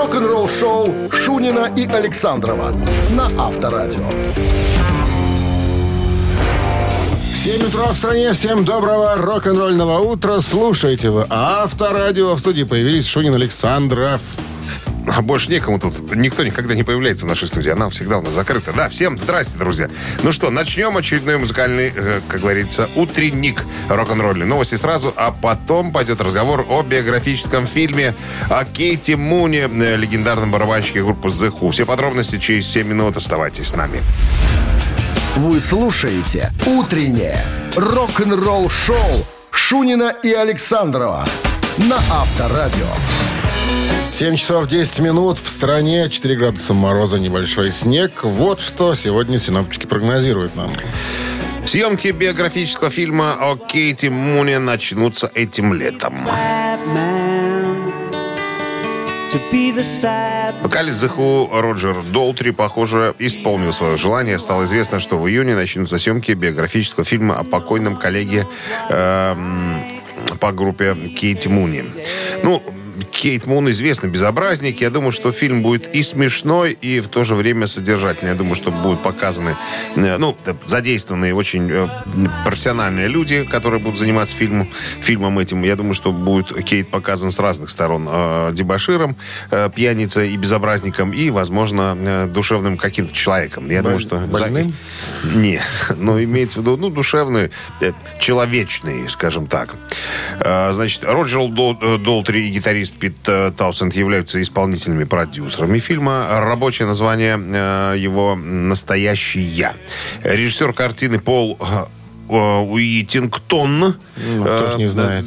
рок-н-ролл-шоу 0.00 1.10
Шунина 1.12 1.70
и 1.76 1.84
Александрова 1.84 2.74
на 3.10 3.26
Авторадио. 3.38 4.08
7 7.36 7.68
утра 7.68 7.92
в 7.92 7.96
стране. 7.96 8.32
Всем 8.32 8.64
доброго 8.64 9.16
рок-н-ролльного 9.16 9.98
утра. 9.98 10.40
Слушайте 10.40 11.10
вы 11.10 11.26
Авторадио. 11.28 12.34
В 12.34 12.40
студии 12.40 12.62
появились 12.62 13.06
Шунин 13.06 13.34
Александров. 13.34 14.22
А 15.16 15.22
больше 15.22 15.50
некому 15.50 15.78
тут. 15.78 16.14
Никто 16.14 16.44
никогда 16.44 16.74
не 16.74 16.82
появляется 16.82 17.26
в 17.26 17.28
нашей 17.28 17.48
студии. 17.48 17.70
Она 17.70 17.88
всегда 17.88 18.18
у 18.18 18.22
нас 18.22 18.34
закрыта. 18.34 18.72
Да, 18.72 18.88
всем 18.88 19.18
здрасте, 19.18 19.58
друзья. 19.58 19.88
Ну 20.22 20.32
что, 20.32 20.50
начнем 20.50 20.96
очередной 20.96 21.38
музыкальный, 21.38 21.92
э, 21.94 22.20
как 22.28 22.40
говорится, 22.40 22.88
утренник 22.94 23.64
рок-н-ролли. 23.88 24.44
Новости 24.44 24.76
сразу, 24.76 25.12
а 25.16 25.32
потом 25.32 25.92
пойдет 25.92 26.20
разговор 26.20 26.64
о 26.68 26.82
биографическом 26.82 27.66
фильме 27.66 28.14
о 28.48 28.64
Кейти 28.64 29.16
Муне, 29.16 29.68
э, 29.70 29.96
легендарном 29.96 30.50
барабанщике 30.50 31.02
группы 31.02 31.28
The 31.28 31.50
Who. 31.50 31.70
Все 31.72 31.86
подробности 31.86 32.38
через 32.38 32.66
7 32.68 32.86
минут. 32.86 33.16
Оставайтесь 33.16 33.68
с 33.68 33.76
нами. 33.76 34.00
Вы 35.36 35.60
слушаете 35.60 36.52
«Утреннее 36.66 37.44
рок-н-ролл-шоу» 37.76 39.26
Шунина 39.50 40.14
и 40.22 40.32
Александрова 40.32 41.24
на 41.78 41.96
Авторадио. 41.96 43.19
7 44.12 44.36
часов 44.36 44.66
10 44.66 44.98
минут. 45.00 45.38
В 45.38 45.48
стране 45.48 46.08
4 46.10 46.36
градуса 46.36 46.74
мороза, 46.74 47.18
небольшой 47.18 47.72
снег. 47.72 48.24
Вот 48.24 48.60
что 48.60 48.94
сегодня 48.94 49.38
синоптики 49.38 49.86
прогнозируют 49.86 50.56
нам. 50.56 50.70
Съемки 51.64 52.08
биографического 52.08 52.90
фильма 52.90 53.36
о 53.40 53.56
Кейти 53.56 54.08
Муне 54.08 54.58
начнутся 54.58 55.30
этим 55.34 55.72
летом. 55.72 56.26
Вокалист 60.62 61.04
Who 61.04 61.60
Роджер 61.60 62.02
Долтри, 62.02 62.50
похоже, 62.50 63.14
исполнил 63.20 63.72
свое 63.72 63.96
желание. 63.96 64.40
Стало 64.40 64.64
известно, 64.64 64.98
что 64.98 65.18
в 65.18 65.28
июне 65.28 65.54
начнутся 65.54 65.98
съемки 65.98 66.32
биографического 66.32 67.04
фильма 67.04 67.36
о 67.36 67.44
покойном 67.44 67.96
коллеге 67.96 68.46
эм, 68.88 69.80
по 70.40 70.50
группе 70.50 70.96
Кейти 71.16 71.48
Муни. 71.48 71.84
Ну, 72.42 72.60
Кейт 73.04 73.46
Мун 73.46 73.70
известный 73.70 74.10
безобразник. 74.10 74.80
Я 74.80 74.90
думаю, 74.90 75.12
что 75.12 75.32
фильм 75.32 75.62
будет 75.62 75.94
и 75.94 76.02
смешной, 76.02 76.72
и 76.72 77.00
в 77.00 77.08
то 77.08 77.24
же 77.24 77.34
время 77.34 77.66
содержательный. 77.66 78.32
Я 78.32 78.36
думаю, 78.36 78.54
что 78.54 78.70
будут 78.70 79.02
показаны, 79.02 79.56
э, 79.96 80.16
ну, 80.18 80.36
задействованные 80.64 81.34
очень 81.34 81.70
э, 81.70 81.88
профессиональные 82.44 83.08
люди, 83.08 83.44
которые 83.44 83.80
будут 83.80 83.98
заниматься 83.98 84.36
фильмом, 84.36 84.68
фильмом 85.00 85.38
этим. 85.38 85.62
Я 85.62 85.76
думаю, 85.76 85.94
что 85.94 86.12
будет 86.12 86.52
Кейт 86.64 86.90
показан 86.90 87.30
с 87.30 87.38
разных 87.38 87.70
сторон. 87.70 88.08
Э, 88.10 88.50
дебаширом, 88.52 89.16
пьяницей 89.74 90.32
и 90.32 90.36
безобразником, 90.36 91.12
и, 91.12 91.30
возможно, 91.30 92.26
душевным 92.26 92.76
каким-то 92.76 93.14
человеком. 93.14 93.68
Я 93.68 93.82
думаю, 93.82 94.00
что... 94.00 94.16
Больным? 94.16 94.74
Нет, 95.24 95.62
но 95.96 96.22
имеется 96.22 96.58
в 96.58 96.62
виду, 96.62 96.76
ну, 96.76 96.90
душевный, 96.90 97.50
человечный, 98.18 99.08
скажем 99.08 99.46
так. 99.46 99.74
Э, 100.40 100.72
значит, 100.72 101.04
Роджер 101.04 101.40
э, 101.40 101.98
Долтри 101.98 102.48
и 102.48 102.50
гитарист 102.50 102.96
Пит 102.96 103.16
э, 103.26 103.52
Таусенд 103.56 103.94
являются 103.94 104.40
исполнительными 104.40 105.04
продюсерами 105.04 105.78
фильма. 105.78 106.26
Рабочее 106.40 106.86
название 106.86 107.38
э, 107.38 107.94
его 107.98 108.34
«Настоящий 108.36 109.40
я». 109.40 109.74
Режиссер 110.22 110.72
картины 110.72 111.18
Пол 111.18 111.58
Уитингтон. 112.30 113.78
Ну, 114.16 114.44
кто 114.44 114.70
ж 114.72 114.76
не 114.76 114.88
знает. 114.88 115.24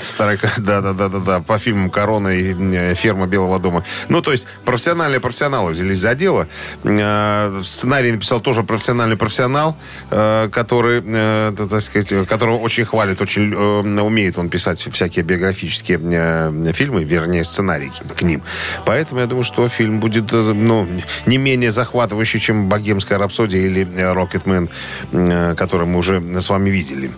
Старика 0.00 0.48
Старик- 0.48 0.60
да, 0.64 0.80
да, 0.80 0.92
да, 0.92 1.08
да, 1.08 1.18
да. 1.18 1.40
По 1.40 1.58
фильмам 1.58 1.90
Корона 1.90 2.28
и 2.28 2.54
э, 2.74 2.94
Ферма 2.94 3.26
Белого 3.26 3.58
дома. 3.58 3.84
Ну, 4.08 4.20
то 4.22 4.32
есть 4.32 4.46
профессиональные 4.64 5.20
профессионалы 5.20 5.72
взялись 5.72 5.98
за 5.98 6.14
дело. 6.14 6.46
Э, 6.84 7.60
Сценарий 7.64 8.12
написал 8.12 8.40
тоже 8.40 8.62
профессиональный 8.62 9.16
профессионал, 9.16 9.76
э, 10.10 10.48
который, 10.50 11.02
э, 11.04 11.52
так 11.56 11.80
сказать, 11.80 12.26
которого 12.28 12.58
очень 12.58 12.84
хвалит, 12.84 13.20
очень 13.20 13.52
э, 13.52 14.00
умеет 14.00 14.38
он 14.38 14.48
писать 14.48 14.80
всякие 14.92 15.24
биографические 15.24 16.00
э, 16.02 16.72
фильмы, 16.72 17.04
вернее, 17.04 17.44
сценарии 17.44 17.92
к- 18.16 18.22
ним. 18.22 18.42
Поэтому 18.86 19.20
я 19.20 19.26
думаю, 19.26 19.44
что 19.44 19.68
фильм 19.68 20.00
будет 20.00 20.32
э, 20.32 20.36
ну, 20.36 20.86
не 21.26 21.36
менее 21.38 21.70
захватывающий, 21.70 22.40
чем 22.40 22.68
«Богемская 22.68 23.18
рапсодия» 23.18 23.60
или 23.60 23.86
э, 23.96 24.12
«Рокетмен», 24.12 24.68
э, 25.12 25.54
который 25.84 25.86
мы 25.86 25.98
уже 25.98 26.40
с 26.40 26.48
вами 26.50 26.70
видели. 26.70 27.10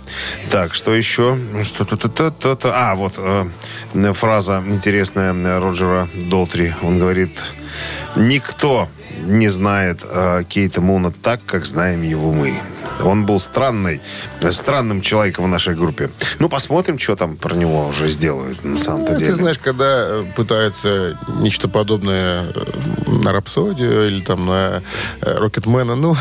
Так, 0.50 0.74
что 0.74 0.94
еще? 0.94 1.36
Что-то... 1.62 1.96
то 1.96 2.08
то 2.30 2.56
то 2.56 2.72
А, 2.74 2.94
вот 2.94 3.14
э, 3.18 4.12
фраза 4.12 4.62
интересная 4.66 5.60
Роджера 5.60 6.08
Долтри. 6.14 6.74
Он 6.82 6.98
говорит, 6.98 7.30
никто 8.16 8.88
не 9.26 9.50
знает 9.50 10.04
э, 10.04 10.44
Кейта 10.48 10.80
Муна 10.80 11.10
так, 11.10 11.40
как 11.46 11.66
знаем 11.66 12.02
его 12.02 12.32
мы. 12.32 12.54
Он 13.02 13.26
был 13.26 13.38
странный, 13.38 14.00
странным 14.50 15.00
человеком 15.00 15.44
в 15.44 15.48
нашей 15.48 15.74
группе. 15.74 16.10
Ну, 16.38 16.48
посмотрим, 16.48 16.98
что 16.98 17.16
там 17.16 17.36
про 17.36 17.54
него 17.54 17.88
уже 17.88 18.08
сделают 18.08 18.64
на 18.64 18.78
самом-то 18.78 19.12
Ну, 19.12 19.18
деле. 19.18 19.30
Ты 19.30 19.36
знаешь, 19.36 19.58
когда 19.58 19.84
э, 19.84 20.24
пытаются 20.36 21.18
нечто 21.40 21.68
подобное 21.68 22.44
э, 22.54 23.10
на 23.24 23.32
Рапсодию 23.32 24.06
или 24.06 24.20
там 24.20 24.46
на 24.46 24.82
э, 25.20 25.38
Рокетмена, 25.38 25.96
ну, 25.96 26.16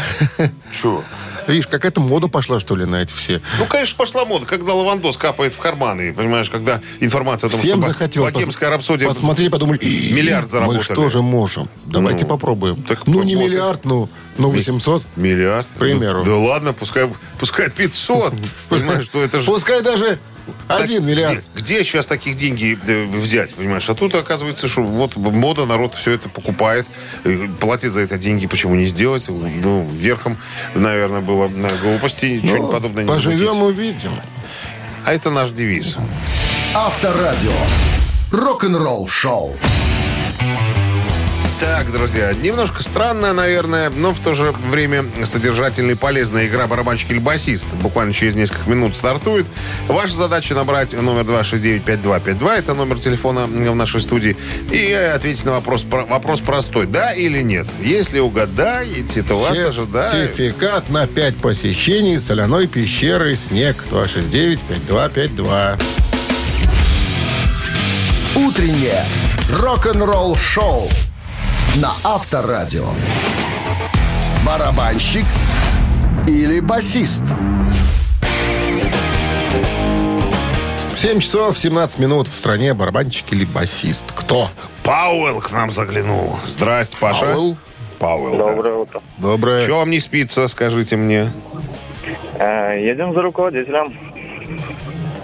Чё? 0.72 1.03
Видишь, 1.47 1.67
какая-то 1.67 2.01
мода 2.01 2.28
пошла, 2.28 2.59
что 2.59 2.75
ли, 2.75 2.85
на 2.85 3.01
эти 3.01 3.13
все. 3.13 3.41
Ну, 3.59 3.66
конечно, 3.66 3.97
пошла 3.97 4.25
мода, 4.25 4.45
когда 4.45 4.73
лавандос 4.73 5.17
капает 5.17 5.53
в 5.53 5.59
карманы, 5.59 6.13
понимаешь, 6.13 6.50
когда 6.50 6.81
информация 7.00 7.47
о 7.47 7.51
том, 7.51 7.59
Всем 7.59 7.81
что 7.81 7.91
захотелось. 7.91 8.33
богемская 8.33 8.69
рапсодия... 8.69 9.07
Посмотрели, 9.07 9.50
подумали, 9.50 9.79
Миллиард 9.84 10.50
заработали. 10.50 10.78
Мы 10.79 10.84
что 10.84 11.09
же 11.09 11.22
можем? 11.22 11.69
Давайте 11.85 12.23
Ну, 12.23 12.29
попробуем. 12.29 12.84
так 12.84 13.07
ну, 13.07 13.23
не 13.23 13.35
миллиард, 13.35 13.85
ну, 13.85 14.09
ну 14.38 14.50
800. 14.50 15.03
Миллиард? 15.16 15.67
К 15.67 15.79
примеру. 15.79 16.23
Да, 16.23 16.31
да 16.31 16.38
ладно, 16.38 16.73
пускай, 16.73 17.09
пускай 17.39 17.69
500. 17.69 18.34
Понимаешь, 18.69 19.05
что 19.05 19.22
это 19.22 19.39
же... 19.39 19.45
Пускай 19.45 19.81
даже 19.81 20.19
Так, 20.67 20.81
один 20.81 21.06
миллиард. 21.06 21.44
Где, 21.53 21.75
где 21.75 21.83
сейчас 21.83 22.06
таких 22.06 22.35
деньги 22.35 22.78
э, 22.88 23.06
взять, 23.06 23.53
понимаешь? 23.53 23.89
А 23.89 23.94
тут 23.94 24.16
оказывается, 24.16 24.67
что 24.67 24.83
вот 24.83 25.16
мода, 25.16 25.66
народ 25.66 25.95
все 25.95 26.11
это 26.11 26.29
покупает, 26.29 26.85
э, 27.23 27.47
платит 27.59 27.91
за 27.91 28.01
это 28.01 28.17
деньги, 28.17 28.47
почему 28.47 28.75
не 28.75 28.88
сделать? 28.88 29.28
Ну, 29.28 29.88
верхом, 29.91 30.38
наверное, 30.73 31.22
было 31.22 31.47
на 31.47 31.69
глупости, 31.78 32.39
Ну, 32.41 32.47
что-нибудь 32.47 32.72
подобное 32.72 33.03
не 33.03 33.07
Поживем, 33.07 33.61
увидим. 33.63 34.11
А 35.05 35.13
это 35.13 35.29
наш 35.29 35.51
девиз. 35.51 35.97
Авторадио. 36.73 37.51
Рок-н-ролл-шоу. 38.31 39.55
Так, 41.59 41.89
друзья, 41.91 42.33
немножко 42.33 42.83
странная, 42.83 43.31
наверное, 43.31 43.89
но 43.89 44.11
в 44.13 44.19
то 44.19 44.33
же 44.35 44.51
время 44.51 45.05
содержательная 45.23 45.95
и 45.95 45.97
полезная 45.97 46.47
игра 46.47 46.67
барабанщик 46.67 47.11
или 47.11 47.19
басист. 47.19 47.66
Буквально 47.81 48.13
через 48.13 48.35
несколько 48.35 48.69
минут 48.69 48.95
стартует. 48.95 49.47
Ваша 49.88 50.16
задача 50.16 50.53
набрать 50.53 50.91
номер 50.93 51.21
269-5252. 51.21 52.51
Это 52.57 52.73
номер 52.73 52.99
телефона 52.99 53.45
в 53.45 53.75
нашей 53.75 54.01
студии. 54.01 54.35
И 54.69 54.91
ответить 54.91 55.45
на 55.45 55.51
вопрос, 55.53 55.83
про- 55.83 56.05
вопрос 56.05 56.41
простой. 56.41 56.88
Да 56.88 57.13
или 57.13 57.41
нет? 57.41 57.67
Если 57.81 58.19
угадаете, 58.19 59.23
то 59.23 59.35
вас 59.35 59.57
ожидает... 59.63 60.11
Сертификат 60.11 60.89
на 60.89 61.07
5 61.07 61.37
посещений 61.37 62.19
соляной 62.19 62.67
пещеры 62.67 63.37
«Снег» 63.37 63.77
269-5252. 63.91 65.81
Утреннее 68.35 69.05
рок-н-ролл-шоу 69.53 70.89
на 71.81 71.91
Авторадио. 72.03 72.88
Барабанщик 74.46 75.25
или 76.28 76.62
басист? 76.62 77.24
7 80.96 81.19
часов 81.19 81.58
17 81.58 82.00
минут 82.00 82.28
в 82.30 82.34
стране 82.34 82.74
барабанщик 82.74 83.34
или 83.34 83.44
басист. 83.44 84.05
Кто? 84.16 84.49
Пауэлл 84.84 85.41
к 85.41 85.52
нам 85.52 85.70
заглянул. 85.70 86.38
Здрасте, 86.46 86.96
Паша. 86.97 87.26
Пауэлл. 87.26 87.58
Пауэлл, 87.99 88.38
да. 88.38 88.52
Доброе 88.52 88.76
утро. 88.76 89.02
Доброе. 89.17 89.66
Чего 89.66 89.79
вам 89.79 89.90
не 89.90 89.99
спится, 89.99 90.47
скажите 90.47 90.96
мне? 90.96 91.32
Э, 92.40 92.79
едем 92.79 93.14
за 93.14 93.22
руководителем. 93.22 93.94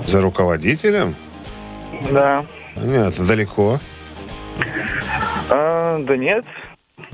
За 0.05 0.21
руководителем? 0.21 1.15
Да. 2.11 2.45
Понятно, 2.75 3.25
далеко. 3.25 3.79
Э, 5.51 5.97
да 5.99 6.15
нет, 6.15 6.45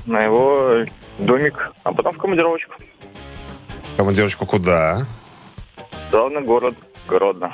на 0.06 0.22
его 0.22 0.86
домик, 1.18 1.72
а 1.82 1.92
потом 1.92 2.14
в 2.14 2.18
командировочку. 2.18 2.72
Командировочку 3.96 4.46
куда? 4.46 5.04
Главный 6.12 6.42
город 6.42 6.76
Гродно. 7.08 7.52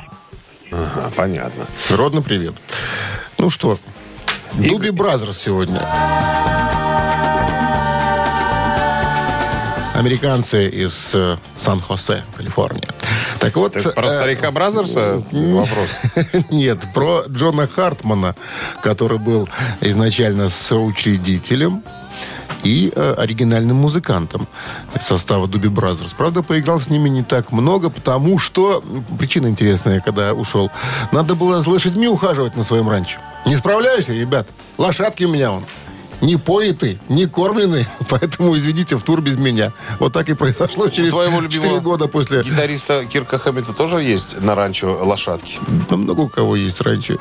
Ага, 0.70 1.10
понятно. 1.16 1.64
Гродно 1.91 2.20
привет. 2.20 2.54
Ну 3.38 3.48
что, 3.48 3.78
Doobie 4.52 4.91
Brothers 4.91 5.38
сегодня. 5.38 5.81
Американцы 9.94 10.69
из 10.69 11.14
э, 11.14 11.38
Сан-Хосе, 11.56 12.25
Калифорния. 12.36 12.88
Так 13.44 13.56
вот... 13.56 13.76
Это 13.76 13.91
про 13.91 14.06
э, 14.06 14.11
старика 14.11 14.50
Бразерса 14.50 15.23
вопрос? 15.31 15.91
Нет, 16.50 16.79
про 16.94 17.25
Джона 17.29 17.69
Хартмана, 17.69 18.35
который 18.82 19.19
был 19.19 19.50
изначально 19.82 20.49
соучредителем 20.49 21.82
и 22.62 22.91
э, 22.96 23.14
оригинальным 23.19 23.76
музыкантом 23.76 24.49
состава 24.99 25.46
Doobie 25.46 25.69
Brothers. 25.69 26.14
Правда, 26.14 26.43
поиграл 26.43 26.81
с 26.81 26.88
ними 26.88 27.11
не 27.11 27.23
так 27.23 27.52
много, 27.52 27.91
потому 27.91 28.38
что... 28.38 28.82
Причина 29.19 29.49
интересная, 29.49 30.00
когда 30.00 30.32
ушел. 30.32 30.70
Надо 31.12 31.35
было 31.35 31.61
с 31.61 31.67
лошадьми 31.67 32.08
ухаживать 32.08 32.56
на 32.56 32.64
своем 32.64 32.88
ранчо. 32.88 33.19
Не 33.44 33.56
справляюсь, 33.56 34.08
ребят. 34.08 34.49
Лошадки 34.79 35.25
у 35.25 35.29
меня, 35.29 35.52
э, 35.52 35.67
не 36.25 36.38
поены, 36.38 36.99
не 37.09 37.26
кормлены, 37.26 37.87
поэтому 38.09 38.56
извините, 38.56 38.97
в 38.97 39.03
тур 39.03 39.21
без 39.21 39.37
меня. 39.37 39.73
Вот 39.99 40.15
так 40.15 40.29
и 40.29 40.35
произошло 40.35 40.88
через 40.88 41.11
Твоего 41.11 41.43
4 41.43 41.49
любимого 41.49 41.81
года 41.81 42.09
после... 42.09 42.43
Гитариста 42.43 43.05
Кирка 43.05 43.38
Хэммита 43.38 43.75
тоже 43.75 44.03
есть 44.03 44.41
на 44.41 44.55
ранчо 44.55 44.99
лошадки? 45.05 45.59
Да 45.91 45.97
много 45.97 46.23
у 46.23 46.29
кого 46.29 46.56
есть 46.56 46.81
ранчо. 46.81 47.19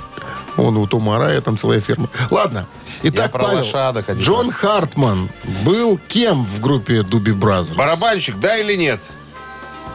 Он 0.56 0.78
у 0.78 0.88
Тома 0.88 1.18
Рая, 1.18 1.42
там 1.42 1.58
целая 1.58 1.82
ферма. 1.82 2.10
Ладно. 2.30 2.68
Итак, 3.02 3.32
про 3.32 3.44
Павел, 3.44 3.58
лошадок. 3.58 4.10
Джон 4.12 4.52
Хартман 4.52 5.30
был 5.66 6.00
кем 6.08 6.46
в 6.46 6.62
группе 6.62 7.02
Doobie 7.04 7.32
Brothers? 7.34 7.76
Барабанщик, 7.76 8.40
да 8.40 8.58
или 8.58 8.76
нет? 8.76 9.02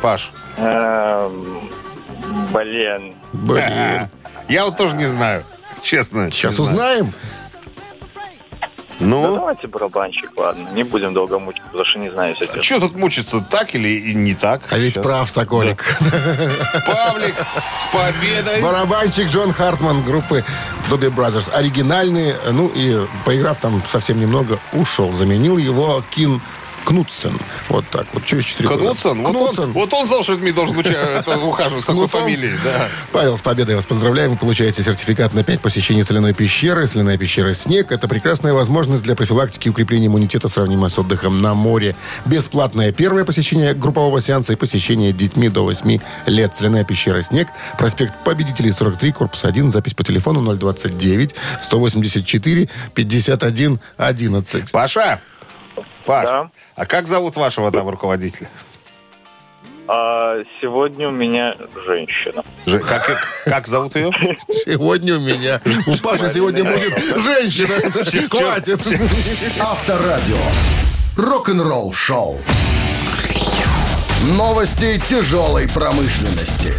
Паш. 0.02 0.32
Эм, 0.58 1.70
Блин. 2.52 3.14
Блин. 3.32 4.08
Я 4.48 4.64
вот 4.64 4.76
тоже 4.76 4.96
не 4.96 5.06
знаю. 5.06 5.44
Честно. 5.82 6.30
Сейчас 6.30 6.56
знаю. 6.56 7.12
Узнаем. 9.16 9.22
Да 9.22 9.28
Ну, 9.28 9.34
давайте 9.36 9.66
барабанщик, 9.66 10.30
ладно. 10.36 10.68
Не 10.74 10.84
будем 10.84 11.14
долго 11.14 11.38
мучиться, 11.38 11.68
потому 11.70 11.86
что 11.86 11.98
не 11.98 12.10
знаю, 12.10 12.30
если 12.30 12.46
честно. 12.46 12.62
что 12.62 12.80
тут 12.80 12.96
мучиться, 12.96 13.40
так 13.48 13.74
или 13.74 13.88
и 13.88 14.14
не 14.14 14.34
так? 14.34 14.62
А 14.70 14.78
ведь 14.78 14.94
прав 14.94 15.30
Соколик. 15.30 15.84
Павлик, 16.86 17.34
с 17.80 17.86
победой. 17.92 18.62
Барабанщик 18.62 19.28
Джон 19.28 19.52
Хартман 19.52 20.02
группы 20.02 20.44
Doobie 20.88 21.08
Brothers. 21.08 21.50
Оригинальный, 21.52 22.34
ну 22.50 22.68
и 22.68 23.00
поиграв 23.24 23.58
там 23.58 23.82
совсем 23.86 24.20
немного, 24.20 24.58
ушел. 24.72 25.12
Заменил 25.12 25.58
его 25.58 26.02
Кит 26.10 26.40
Кнудсен. 26.88 27.38
Вот 27.68 27.84
так 27.90 28.06
вот, 28.14 28.24
через 28.24 28.46
4 28.46 28.66
года. 28.66 28.80
Кнудсон? 28.80 29.22
Вот 29.22 29.36
Кнудсен. 29.36 29.64
он, 29.64 29.72
вот 29.72 29.92
он 29.92 30.06
знал, 30.06 30.22
что 30.22 30.36
должен 30.36 30.74
ухаживать 31.44 31.82
с 31.82 31.86
такой 31.86 32.08
фамилией. 32.08 32.54
Да. 32.64 32.88
Павел, 33.12 33.36
с 33.36 33.42
победой 33.42 33.76
вас 33.76 33.84
поздравляем. 33.84 34.30
Вы 34.30 34.38
получаете 34.38 34.82
сертификат 34.82 35.34
на 35.34 35.44
5 35.44 35.60
посещений 35.60 36.02
соляной 36.02 36.32
пещеры. 36.32 36.86
Соляная 36.86 37.18
пещера 37.18 37.52
«Снег»— 37.52 37.88
это 37.92 38.08
прекрасная 38.08 38.54
возможность 38.54 39.02
для 39.02 39.14
профилактики 39.14 39.68
и 39.68 39.70
укрепления 39.70 40.06
иммунитета, 40.06 40.48
сравнимая 40.48 40.88
с 40.88 40.98
отдыхом 40.98 41.42
на 41.42 41.52
море. 41.52 41.94
Бесплатное 42.24 42.90
первое 42.90 43.26
посещение 43.26 43.74
группового 43.74 44.22
сеанса 44.22 44.54
и 44.54 44.56
посещение 44.56 45.12
детьми 45.12 45.50
до 45.50 45.64
8 45.64 45.98
лет. 46.24 46.56
Соляная 46.56 46.84
пещера 46.84 47.20
«Снег», 47.20 47.48
проспект 47.76 48.14
Победителей, 48.24 48.72
43, 48.72 49.12
корпус 49.12 49.44
1, 49.44 49.72
запись 49.72 49.92
по 49.92 50.04
телефону 50.04 50.56
029 50.56 51.34
184 51.60 52.68
51 52.94 53.78
11. 53.98 54.72
Паша, 54.72 55.20
Паш, 56.08 56.24
Да. 56.24 56.50
а 56.74 56.86
как 56.86 57.06
зовут 57.06 57.36
вашего 57.36 57.70
там 57.70 57.86
руководителя? 57.86 58.48
А 59.86 60.36
сегодня 60.58 61.08
у 61.08 61.10
меня 61.10 61.54
женщина. 61.86 62.42
Же- 62.64 62.78
Как, 62.80 63.10
как 63.44 63.66
зовут 63.66 63.94
ее? 63.94 64.10
Сегодня 64.48 65.16
у 65.16 65.20
меня... 65.20 65.60
У 65.86 65.96
Паши 65.98 66.30
сегодня 66.30 66.64
будет 66.64 66.98
женщина. 67.22 67.74
Хватит. 68.30 68.80
Авторадио. 69.60 70.38
Рок-н-ролл 71.18 71.92
шоу. 71.92 72.38
Новости 74.22 74.98
тяжелой 75.10 75.68
промышленности. 75.68 76.72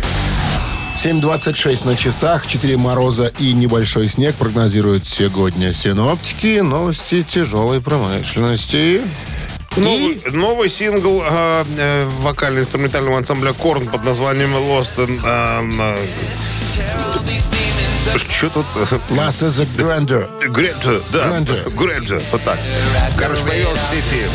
7.26 1.01 1.85
на 1.85 1.95
часах, 1.95 2.45
4 2.45 2.75
мороза 2.75 3.31
и 3.39 3.53
небольшой 3.53 4.09
снег 4.09 4.35
прогнозируют 4.35 5.07
сегодня 5.07 5.71
синоптики. 5.71 6.59
Новости 6.59 7.23
тяжелой 7.23 7.79
промышленности. 7.79 9.03
Новый, 9.77 10.21
новый 10.29 10.69
сингл 10.69 11.23
э, 11.23 11.63
э, 11.77 12.05
вокально-инструментального 12.19 13.17
ансамбля 13.17 13.53
Корн 13.53 13.87
под 13.87 14.03
названием 14.03 14.53
Lost 14.53 14.97
in... 14.97 15.21
что 18.29 18.49
тут? 18.49 18.65
Last 19.09 19.41
is 19.41 19.61
a 19.61 19.65
Grander. 19.77 20.27
Грета, 20.49 21.01
да. 21.13 21.29
Грэнджа. 21.29 21.63
Грэнджа, 21.69 22.21
вот 22.29 22.41
так. 22.43 22.59
Короче, 23.17 23.41
появилась 23.43 23.79
в 23.79 23.89
сети. 23.89 24.25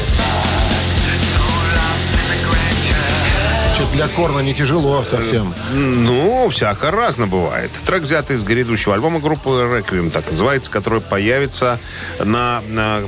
Для 3.92 4.08
Корна 4.08 4.40
не 4.40 4.54
тяжело 4.54 5.04
совсем. 5.04 5.54
Ну, 5.72 6.48
всяко 6.50 6.90
разно 6.90 7.26
бывает. 7.26 7.70
Трек 7.86 8.02
взят 8.02 8.30
из 8.30 8.44
грядущего 8.44 8.94
альбома 8.94 9.20
группы 9.20 9.50
Requiem, 9.50 10.10
так 10.10 10.30
называется, 10.30 10.70
который 10.70 11.00
появится 11.00 11.78
на, 12.22 12.62
на, 12.68 13.02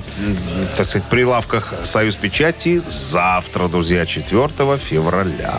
так 0.77 0.87
сказать, 0.87 1.09
прилавках 1.09 1.73
Союз 1.85 2.17
Печати 2.17 2.83
завтра, 2.89 3.69
друзья, 3.69 4.07
4 4.07 4.49
февраля. 4.79 5.59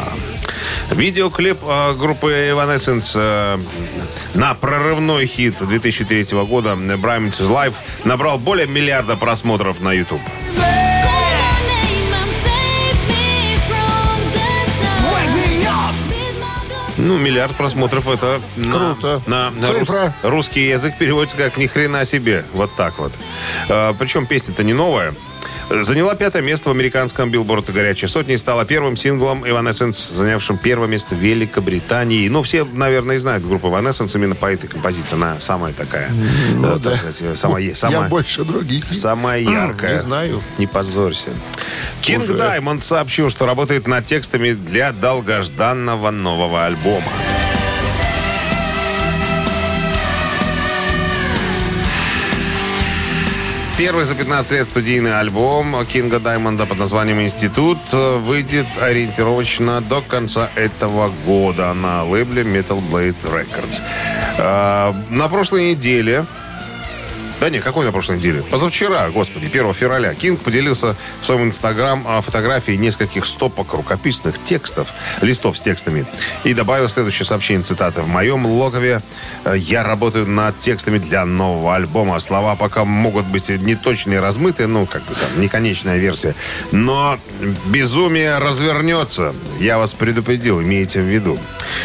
Видеоклип 0.92 1.60
э, 1.64 1.94
группы 1.96 2.32
Evanescence 2.32 3.12
э, 3.16 3.60
на 4.34 4.54
прорывной 4.54 5.26
хит 5.28 5.56
2003 5.60 6.38
года 6.46 6.72
Brian 6.72 7.30
Life 7.30 7.76
набрал 8.04 8.38
более 8.40 8.68
миллиарда 8.68 9.18
просмотров 9.18 9.82
на 9.82 9.94
YouTube. 9.94 10.22
Ну, 17.08 17.18
миллиард 17.18 17.56
просмотров 17.56 18.08
это 18.10 18.42
Круто. 18.56 19.22
На, 19.28 19.50
на 19.52 19.62
Цифра. 19.68 20.14
рус- 20.24 20.30
русский 20.32 20.68
язык 20.68 20.98
переводится 20.98 21.38
как 21.38 21.56
ни 21.58 21.66
хрена 21.68 22.04
себе. 22.04 22.44
Вот 22.54 22.76
так 22.76 22.98
вот. 23.00 23.14
А, 23.70 23.94
причем 23.94 24.26
песня-то 24.26 24.64
не 24.66 24.74
новая. 24.74 25.14
Заняла 25.70 26.16
пятое 26.16 26.42
место 26.42 26.70
в 26.70 26.72
американском 26.72 27.30
билборде 27.30 27.74
«Горячей 27.74 28.08
сотни» 28.08 28.34
и 28.36 28.38
стала 28.38 28.64
первым 28.64 28.96
синглом 28.96 29.44
Evanescence, 29.44 30.14
занявшим 30.14 30.58
первое 30.58 30.88
место 30.88 31.14
в 31.14 31.18
Великобритании. 31.18 32.30
Ну, 32.30 32.42
все, 32.44 32.64
наверное, 32.64 33.20
знают 33.20 33.46
группу 33.46 33.68
Evanescence 33.68 34.16
именно 34.16 34.36
по 34.36 34.46
этой 34.46 34.68
композиции. 34.68 35.16
Она 35.16 35.40
самая 35.40 35.74
такая, 35.74 36.10
э, 36.64 36.80
так 36.82 36.96
сказать, 36.96 37.38
самая, 37.38 37.64
Я 37.64 37.76
самая, 37.76 38.08
больше 38.08 38.46
других. 38.46 38.86
самая 38.92 39.42
яркая. 39.42 39.96
Не 39.96 40.02
знаю. 40.02 40.44
Не 40.58 40.68
позорься. 40.68 41.32
Кинг. 42.02 42.28
Даймонд 42.28 42.84
сообщил, 42.84 43.30
что 43.30 43.46
работает 43.46 43.88
над 43.88 44.06
текстами 44.06 44.54
для 44.54 44.94
долгожданного 44.94 46.12
нового 46.12 46.66
альбома. 46.66 47.12
Первый 53.78 54.06
за 54.06 54.16
15 54.16 54.52
лет 54.54 54.66
студийный 54.66 55.20
альбом 55.20 55.86
Кинга 55.86 56.20
Даймонда 56.20 56.66
под 56.66 56.80
названием 56.80 57.22
«Институт» 57.22 57.78
выйдет 57.94 58.66
ориентировочно 58.82 59.82
до 59.82 60.02
конца 60.02 60.50
этого 60.56 61.14
года 61.28 61.72
на 61.76 62.04
лейбле 62.04 62.42
Metal 62.42 62.82
Blade 62.82 63.16
Records. 63.24 63.80
Э, 64.40 64.94
На 65.12 65.30
прошлой 65.30 65.76
неделе 65.76 66.26
да 67.40 67.50
не, 67.50 67.60
какой 67.60 67.86
на 67.86 67.92
прошлой 67.92 68.18
неделе? 68.18 68.42
Позавчера, 68.42 69.10
господи, 69.10 69.46
1 69.46 69.74
февраля. 69.74 70.16
Кинг 70.16 70.42
поделился 70.42 70.96
в 71.22 71.26
своем 71.26 71.44
инстаграм 71.44 72.04
а, 72.08 72.22
фотографией 72.22 72.78
нескольких 72.78 73.26
стопок 73.26 73.74
рукописных 73.74 74.44
текстов, 74.44 74.92
листов 75.22 75.58
с 75.58 75.62
текстами. 75.62 76.06
И 76.44 76.54
добавил 76.54 76.90
следующее 76.90 77.26
сообщение, 77.26 77.64
цитата. 77.64 78.02
«В 78.02 78.08
моем 78.08 78.46
логове 78.46 79.02
э, 79.46 79.56
я 79.58 79.84
работаю 79.84 80.28
над 80.28 80.58
текстами 80.60 80.98
для 80.98 81.26
нового 81.26 81.76
альбома. 81.76 82.20
Слова 82.20 82.56
пока 82.56 82.86
могут 82.86 83.28
быть 83.28 83.50
неточные, 83.50 84.20
размытые, 84.20 84.68
ну, 84.68 84.88
как 84.88 85.04
бы 85.04 85.14
там, 85.14 85.40
неконечная 85.40 85.98
версия. 85.98 86.34
Но 86.72 87.20
безумие 87.66 88.40
развернется. 88.40 89.36
Я 89.60 89.78
вас 89.78 89.94
предупредил, 89.94 90.62
имейте 90.62 91.02
в 91.02 91.06
виду». 91.06 91.38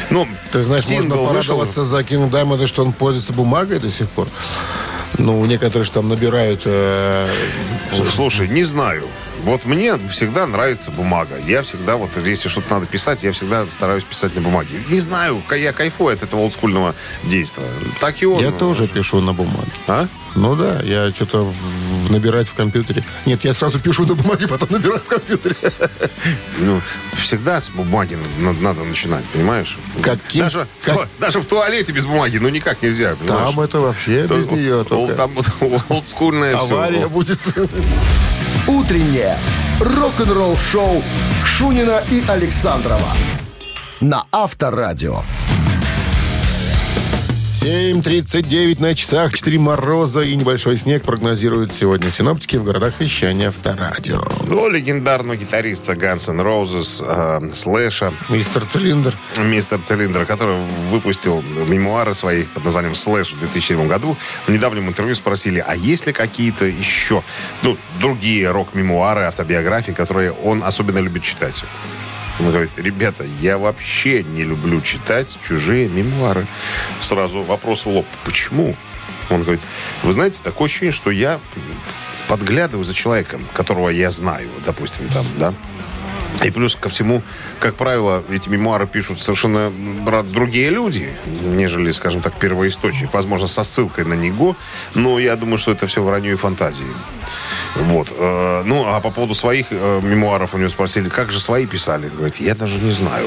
Ну, 0.09 0.26
Ты 0.50 0.62
знаешь, 0.62 0.88
можно 0.88 1.16
вышел. 1.16 1.28
порадоваться 1.28 1.85
за 1.85 2.02
Кинг 2.04 2.30
Даймонда, 2.30 2.66
что 2.66 2.85
он 2.85 2.92
пользуется 2.92 3.32
бумагой 3.32 3.80
до 3.80 3.90
сих 3.90 4.09
пор. 4.09 4.28
Ну, 5.19 5.45
некоторые 5.47 5.85
же 5.85 5.92
там 5.92 6.09
набирают... 6.09 6.62
э, 6.64 7.28
Слушай, 8.11 8.49
не 8.49 8.64
знаю. 8.64 9.07
Вот 9.45 9.64
мне 9.64 9.99
всегда 10.09 10.47
нравится 10.47 10.90
бумага. 10.92 11.37
Я 11.47 11.62
всегда, 11.62 11.97
вот 11.97 12.11
если 12.25 12.49
что-то 12.49 12.75
надо 12.75 12.87
писать, 12.87 13.25
я 13.25 13.33
всегда 13.33 13.66
стараюсь 13.71 14.04
писать 14.04 14.35
на 14.37 14.40
бумаге. 14.40 14.71
Не 14.88 15.00
знаю, 15.00 15.42
я 15.50 15.73
кайфую 15.73 16.14
от 16.14 16.23
этого 16.23 16.40
олдскульного 16.40 16.95
действия. 17.25 17.66
Так 18.00 18.23
и 18.23 18.26
он. 18.26 18.40
Я 18.40 18.52
тоже 18.52 18.87
пишу 18.87 19.21
на 19.21 19.33
бумаге. 19.33 19.71
А? 19.88 20.07
Ну 20.35 20.57
да, 20.57 20.81
я 20.83 21.11
что-то 21.12 21.45
в- 21.45 22.11
набирать 22.11 22.49
в 22.49 22.55
компьютере. 22.55 23.05
Нет, 23.27 23.45
я 23.45 23.53
сразу 23.55 23.79
пишу 23.79 24.07
на 24.07 24.15
бумаге, 24.15 24.49
потом 24.49 24.69
набираю 24.73 25.01
в 25.01 25.07
компьютере. 25.07 25.57
Ну, 26.59 26.81
всегда 27.17 27.61
с 27.61 27.69
бумаги 27.71 28.17
надо, 28.39 28.61
надо 28.61 28.83
начинать, 28.85 29.25
понимаешь? 29.27 29.77
Каким- 30.03 30.43
Даже, 30.43 30.67
в 30.81 30.85
как- 30.87 30.95
ту- 31.03 31.09
даже 31.19 31.41
в 31.41 31.45
туалете 31.47 31.93
без 31.93 32.07
бумаги, 32.07 32.39
ну 32.39 32.49
никак 32.49 32.83
нельзя, 32.83 33.15
понимаешь? 33.17 33.51
Там 33.51 33.61
это 33.61 33.81
вообще 33.81 34.27
То- 34.27 34.37
без 34.39 34.47
нее 34.47 34.79
ол- 34.79 34.85
только. 34.85 35.15
Там 35.17 35.33
вот 35.35 35.47
олдскульное 35.89 36.57
все. 36.57 36.75
Авария 36.75 37.07
будет. 37.09 37.39
Утреннее 38.67 39.39
рок-н-ролл 39.81 40.57
шоу 40.57 41.03
Шунина 41.45 42.03
и 42.11 42.23
Александрова 42.27 43.12
на 44.01 44.25
Авторадио. 44.33 45.23
7.39 47.62 48.81
на 48.81 48.92
часах, 48.97 49.33
4 49.35 49.57
мороза 49.61 50.23
и 50.23 50.35
небольшой 50.35 50.76
снег 50.76 51.04
прогнозируют 51.04 51.73
сегодня 51.73 52.11
синоптики 52.11 52.57
в 52.57 52.64
городах 52.64 52.95
вещания 52.99 53.50
Авторадио. 53.50 54.21
Ну, 54.49 54.69
легендарного 54.69 55.37
гитариста 55.37 55.92
Guns 55.92 56.28
N' 56.28 56.40
Roses, 56.40 57.00
э, 57.07 57.54
Слэша, 57.54 58.12
Мистер 58.28 58.64
Цилиндр. 58.64 59.14
мистер 59.38 59.78
Цилиндр, 59.81 60.25
который 60.25 60.57
выпустил 60.90 61.40
мемуары 61.69 62.14
свои 62.14 62.42
под 62.42 62.64
названием 62.64 62.97
«Слэш» 62.97 63.33
в 63.33 63.38
2007 63.38 63.87
году. 63.87 64.16
В 64.45 64.50
недавнем 64.50 64.88
интервью 64.88 65.14
спросили, 65.14 65.62
а 65.64 65.76
есть 65.76 66.09
ли 66.09 66.12
какие-то 66.12 66.64
еще 66.64 67.23
ну, 67.62 67.78
другие 68.00 68.50
рок-мемуары, 68.50 69.21
автобиографии, 69.21 69.92
которые 69.92 70.33
он 70.33 70.64
особенно 70.64 70.99
любит 70.99 71.23
читать? 71.23 71.62
Он 72.41 72.51
говорит, 72.51 72.71
ребята, 72.77 73.25
я 73.41 73.59
вообще 73.59 74.23
не 74.23 74.43
люблю 74.43 74.81
читать 74.81 75.37
чужие 75.47 75.89
мемуары. 75.89 76.47
Сразу 77.01 77.43
вопрос 77.43 77.85
в 77.85 77.89
лоб. 77.89 78.07
Почему? 78.25 78.75
Он 79.31 79.43
говорит, 79.43 79.62
вы 80.03 80.12
знаете, 80.12 80.41
такое 80.43 80.67
ощущение, 80.67 80.93
что 80.93 81.11
я 81.11 81.41
подглядываю 82.29 82.85
за 82.85 82.95
человеком, 82.95 83.47
которого 83.53 83.89
я 83.89 84.11
знаю, 84.11 84.49
допустим, 84.65 85.09
там, 85.09 85.27
да, 85.39 85.55
и 86.45 86.51
плюс 86.51 86.75
ко 86.75 86.89
всему, 86.89 87.23
как 87.61 87.77
правило, 87.77 88.25
эти 88.31 88.49
мемуары 88.49 88.87
пишут 88.87 89.21
совершенно 89.21 89.71
другие 90.25 90.71
люди, 90.71 91.09
нежели, 91.45 91.93
скажем 91.93 92.21
так, 92.21 92.35
первоисточник. 92.35 93.12
Возможно, 93.12 93.47
со 93.47 93.62
ссылкой 93.62 94.05
на 94.05 94.15
него, 94.15 94.57
но 94.95 95.19
я 95.19 95.37
думаю, 95.37 95.59
что 95.59 95.73
это 95.73 95.87
все 95.87 96.03
вранье 96.03 96.33
и 96.33 96.37
фантазии. 96.37 96.87
Вот. 97.76 98.09
э, 98.11 98.62
Ну, 98.64 98.85
а 98.87 99.00
по 99.00 99.11
поводу 99.11 99.35
своих 99.35 99.67
э, 99.71 100.00
мемуаров 100.02 100.55
у 100.55 100.59
него 100.59 100.69
спросили, 100.69 101.09
как 101.09 101.33
же 101.33 101.41
свои 101.41 101.67
писали? 101.67 102.09
Говорит, 102.09 102.37
я 102.37 102.55
даже 102.55 102.79
не 102.81 102.93
знаю. 102.93 103.26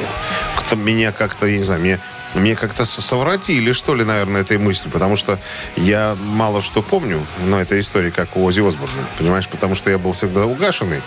Кто 0.57 0.75
меня 0.75 1.11
как-то, 1.11 1.47
я 1.47 1.57
не 1.57 1.63
знаю, 1.63 1.81
мне 1.81 1.99
мне 2.33 2.53
как-то 2.57 2.83
совратили, 2.85 3.71
что 3.71 3.95
ли, 3.95 4.03
наверное, 4.03 4.41
этой 4.41 4.57
мыслью, 4.57 4.91
потому 4.91 5.15
что 5.15 5.39
я 5.77 6.17
мало 6.21 6.61
что 6.61 6.81
помню, 6.81 7.25
но 7.45 7.61
это 7.61 7.79
история 7.79 8.11
как 8.11 8.35
у 8.35 8.43
Ози 8.43 8.59
Осборна, 8.59 9.05
понимаешь, 9.17 9.47
потому 9.47 9.73
что 9.73 9.89
я 9.89 9.97
был 9.97 10.11
всегда 10.11 10.45
угашенный. 10.45 11.01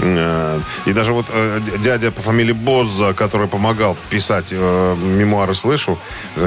Э, 0.00 0.60
И 0.84 0.92
даже 0.92 1.12
вот 1.12 1.26
дядя 1.78 2.10
по 2.10 2.20
фамилии 2.20 2.52
Бозза, 2.52 3.14
который 3.14 3.46
помогал 3.46 3.96
писать 4.10 4.50
мемуары 4.50 5.54
Слышу, 5.54 5.98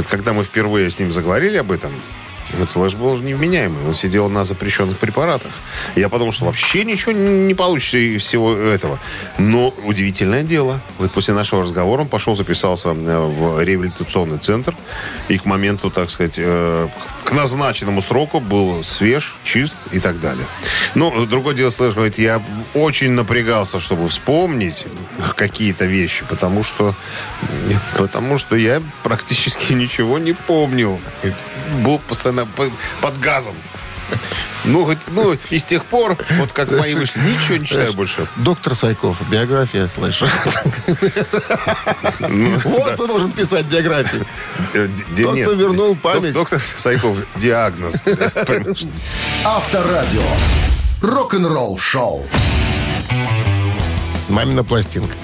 когда 0.10 0.34
мы 0.34 0.44
впервые 0.44 0.90
с 0.90 1.00
ним 1.00 1.14
заговорили 1.14 1.56
об 1.56 1.72
этом, 1.72 1.94
Слэш 2.68 2.96
был 2.96 3.18
невменяемый. 3.18 3.86
Он 3.86 3.94
сидел 3.94 4.30
на 4.30 4.46
запрещенных 4.46 4.98
препаратах. 4.98 5.52
Я 5.96 6.10
подумал, 6.10 6.32
что 6.32 6.46
вообще 6.46 6.84
ничего 6.84 7.12
не 7.12 7.54
получится 7.54 7.98
из 7.98 8.22
всего 8.22 8.56
этого. 8.56 9.00
Но 9.38 9.74
удивительное 9.84 10.44
дело. 10.44 10.80
Вот 10.98 11.12
после 11.12 11.34
нашего 11.34 11.64
разговора 11.64 12.02
он 12.02 12.08
пошел, 12.08 12.36
записался 12.36 12.90
э, 12.90 12.94
в 12.94 13.64
реабилитационный 13.64 14.38
центр. 14.38 14.75
И 15.28 15.38
к 15.38 15.46
моменту, 15.46 15.90
так 15.90 16.10
сказать, 16.10 16.36
э, 16.38 16.88
к 17.24 17.32
назначенному 17.34 18.02
сроку 18.02 18.40
был 18.40 18.84
свеж, 18.84 19.36
чист 19.44 19.75
и 19.92 20.00
так 20.00 20.20
далее. 20.20 20.46
Ну, 20.94 21.25
другое 21.25 21.56
дело, 21.56 21.72
Слэш 21.72 21.94
говорит, 21.94 22.18
я 22.18 22.42
очень 22.74 23.12
напрягался, 23.12 23.80
чтобы 23.80 24.08
вспомнить 24.08 24.86
какие-то 25.36 25.86
вещи, 25.86 26.24
потому 26.30 26.64
что, 26.64 26.96
потому 27.98 28.38
что 28.38 28.56
я 28.56 28.82
практически 29.04 29.74
ничего 29.86 30.20
не 30.20 30.34
помнил. 30.34 31.00
Был 31.84 32.00
постоянно 32.00 32.45
по- 32.45 32.72
под 33.01 33.19
газом. 33.19 33.55
Ну, 34.65 34.84
говорит, 34.84 35.03
ну, 35.07 35.36
и 35.50 35.57
с 35.60 35.63
тех 35.63 35.84
пор, 35.86 36.17
вот 36.38 36.51
как 36.51 36.72
мои 36.72 36.93
вышли, 36.95 37.19
ничего 37.19 37.57
не 37.57 37.65
читаю 37.65 37.93
больше. 37.93 38.27
Доктор 38.36 38.75
Сайков, 38.75 39.17
биография 39.29 39.88
слышу. 39.88 40.27
Ну, 42.19 42.55
Вот 42.63 42.93
кто 42.93 43.07
должен 43.07 43.31
писать 43.31 43.65
биографию. 43.65 44.25
э, 44.74 44.88
Тот, 45.15 45.39
кто 45.39 45.51
вернул 45.53 45.95
память. 45.95 46.34
Доктор 46.34 46.60
Сайков, 46.60 47.17
диагноз. 47.36 48.01
Авторадио. 49.43 50.24
Рок-н-ролл 51.01 51.77
шоу. 51.77 52.25
Мамина 54.29 54.63
пластинка. 54.63 55.15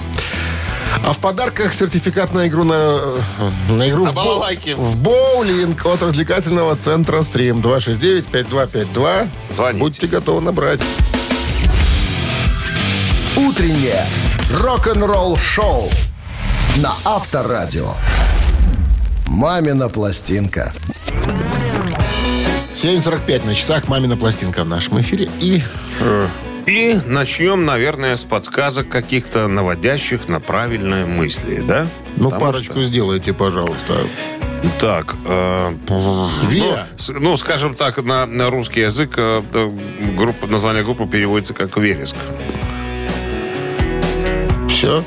А 1.04 1.12
в 1.12 1.18
подарках 1.18 1.74
сертификат 1.74 2.32
на 2.34 2.46
игру 2.48 2.64
на, 2.64 2.74
э, 2.74 3.20
на 3.70 3.88
игру 3.88 4.04
На 4.04 4.12
в, 4.12 4.14
балалайке. 4.14 4.74
в 4.76 4.96
боулинг 4.96 5.84
от 5.86 6.02
развлекательного 6.02 6.76
центра 6.76 7.22
«Стрим». 7.22 7.60
269-5252. 7.60 9.28
Звоните. 9.50 9.78
Будьте 9.80 10.06
готовы 10.06 10.40
набрать. 10.42 10.80
Утреннее 13.36 14.06
рок-н-ролл 14.60 15.36
шоу 15.38 15.90
на 16.76 16.92
Авторадио. 17.04 17.94
Мамина 19.26 19.88
пластинка. 19.88 20.72
7.45 22.76 23.46
на 23.46 23.54
часах 23.54 23.88
«Мамина 23.88 24.16
пластинка» 24.16 24.64
в 24.64 24.68
нашем 24.68 25.00
эфире. 25.00 25.30
И 25.40 25.62
э, 26.00 26.26
И 26.66 26.98
начнем, 27.06 27.64
наверное, 27.64 28.16
с 28.16 28.24
подсказок 28.24 28.88
каких-то 28.88 29.48
наводящих 29.48 30.28
на 30.28 30.40
правильные 30.40 31.06
мысли, 31.06 31.60
да? 31.66 31.86
ну, 32.16 32.24
Потому 32.30 32.40
парочку 32.52 32.72
что- 32.74 32.84
сделайте, 32.84 33.32
пожалуйста. 33.32 33.94
Так, 34.80 35.16
э, 35.26 35.72
Виа. 36.48 36.86
ну, 37.08 37.20
ну, 37.20 37.36
скажем 37.36 37.74
так, 37.74 38.00
на, 38.04 38.26
на 38.26 38.48
русский 38.48 38.80
язык 38.80 39.14
э, 39.16 39.42
э, 39.52 39.70
группа, 40.16 40.46
название 40.46 40.84
группы 40.84 41.04
переводится 41.06 41.52
как 41.52 41.76
«Вереск». 41.76 42.14
Все. 44.68 45.04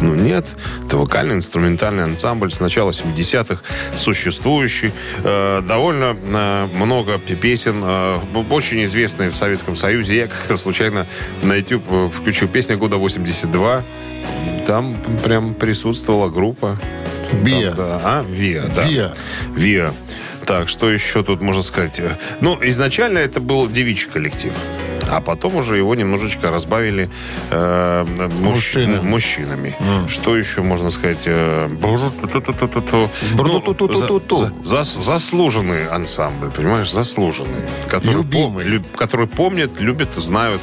Ну 0.00 0.14
нет, 0.14 0.56
это 0.86 0.96
вокально-инструментальный 0.96 2.04
ансамбль 2.04 2.50
с 2.50 2.60
начала 2.60 2.90
70-х, 2.90 3.60
существующий. 3.96 4.92
Э, 5.22 5.60
довольно 5.66 6.16
э, 6.22 6.66
много 6.74 7.18
песен, 7.18 7.82
э, 7.84 8.18
очень 8.50 8.82
известные 8.84 9.28
в 9.30 9.36
Советском 9.36 9.76
Союзе. 9.76 10.16
Я 10.16 10.26
как-то 10.28 10.56
случайно 10.56 11.06
на 11.42 11.54
YouTube 11.54 11.84
э, 11.90 12.08
включил 12.16 12.48
песня 12.48 12.76
года 12.76 12.96
82. 12.96 13.82
Там 14.66 14.96
прям 15.22 15.54
присутствовала 15.54 16.30
группа. 16.30 16.78
Там, 17.30 17.44
Виа. 17.44 17.72
да. 17.72 18.00
А, 18.02 18.24
Виа, 18.26 18.64
да. 18.74 18.84
Виа. 18.84 19.14
Виа. 19.54 19.92
Так, 20.46 20.68
что 20.68 20.90
еще 20.90 21.22
тут 21.22 21.40
можно 21.40 21.62
сказать? 21.62 22.00
Э, 22.00 22.16
Ну, 22.40 22.58
изначально 22.62 23.18
это 23.18 23.40
был 23.40 23.68
девичий 23.68 24.08
коллектив. 24.08 24.54
А 25.10 25.20
потом 25.20 25.56
уже 25.56 25.76
его 25.76 25.94
немножечко 25.96 26.50
разбавили 26.50 27.10
э, 27.50 28.04
мужч- 28.40 29.02
мужчинами. 29.02 29.74
Что 30.08 30.36
еще 30.36 30.62
можно 30.62 30.90
сказать? 30.90 31.24
Э. 31.26 31.68
Ну, 33.32 33.60
за- 33.96 34.06
за- 34.36 34.52
зас- 34.62 35.02
заслуженный 35.02 35.86
ансамбль, 35.88 36.50
понимаешь? 36.50 36.92
Заслуженный. 36.92 37.62
Который, 37.88 38.14
Любимый. 38.18 38.64
пом- 38.64 38.68
люб- 38.68 38.96
который 38.96 39.26
помнят, 39.26 39.80
любят, 39.80 40.14
знают. 40.16 40.62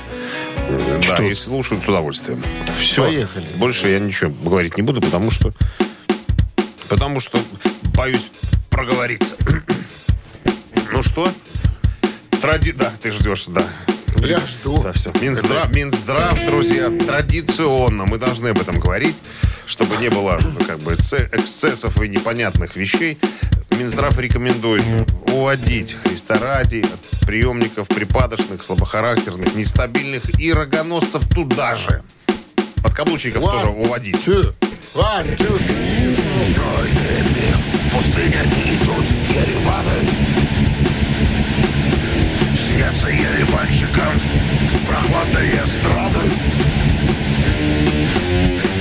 Э, 0.70 0.78
Да, 0.98 1.02
Что? 1.16 1.24
и 1.24 1.34
слушают 1.34 1.84
с 1.84 1.88
удовольствием. 1.90 2.42
Все. 2.80 3.04
Поехали. 3.04 3.46
Больше 3.58 3.90
я 3.90 4.00
ничего 4.00 4.32
говорить 4.44 4.78
не 4.78 4.84
буду, 4.84 5.02
потому 5.02 5.30
что... 5.32 5.52
Потому 6.90 7.20
что 7.20 7.38
боюсь 7.96 8.30
проговориться. 8.70 9.36
Ну 10.94 11.04
что? 11.04 11.30
Тради... 12.42 12.72
Да, 12.72 12.92
ты 13.02 13.12
ждешь, 13.12 13.46
да. 13.48 13.64
Я 14.22 14.40
жду. 14.46 14.82
Да, 14.84 14.94
все. 14.94 15.12
Минздрав, 15.22 15.74
Минздрав, 15.74 16.38
друзья, 16.46 16.90
традиционно 16.90 18.06
мы 18.06 18.18
должны 18.18 18.50
об 18.50 18.60
этом 18.60 18.80
говорить, 18.80 19.16
чтобы 19.66 19.98
не 19.98 20.10
было 20.10 20.40
ну, 20.42 20.66
как 20.66 20.80
бы 20.80 20.94
эксце- 20.94 21.30
эксцессов 21.32 22.02
и 22.02 22.08
непонятных 22.08 22.76
вещей. 22.76 23.18
Минздрав 23.72 24.18
рекомендует 24.20 24.84
уводить 25.32 25.96
Христа 26.04 26.40
ради 26.40 26.84
от 26.84 27.26
приемников 27.28 27.88
припадочных, 27.88 28.64
слабохарактерных, 28.64 29.54
нестабильных 29.56 30.40
и 30.40 30.52
рогоносцев 30.52 31.28
туда 31.30 31.76
же. 31.76 32.02
Подкаблучников 32.82 33.44
One, 33.44 33.52
тоже 33.52 33.68
уводить. 33.70 34.16
Two. 34.16 34.54
One, 34.96 35.38
two, 35.38 35.60
three. 35.60 36.18
пустынями 37.92 38.52
идут 38.52 38.67
ереванщикам 43.68 44.20
прохладные 44.86 45.64
эстрады 45.64 46.30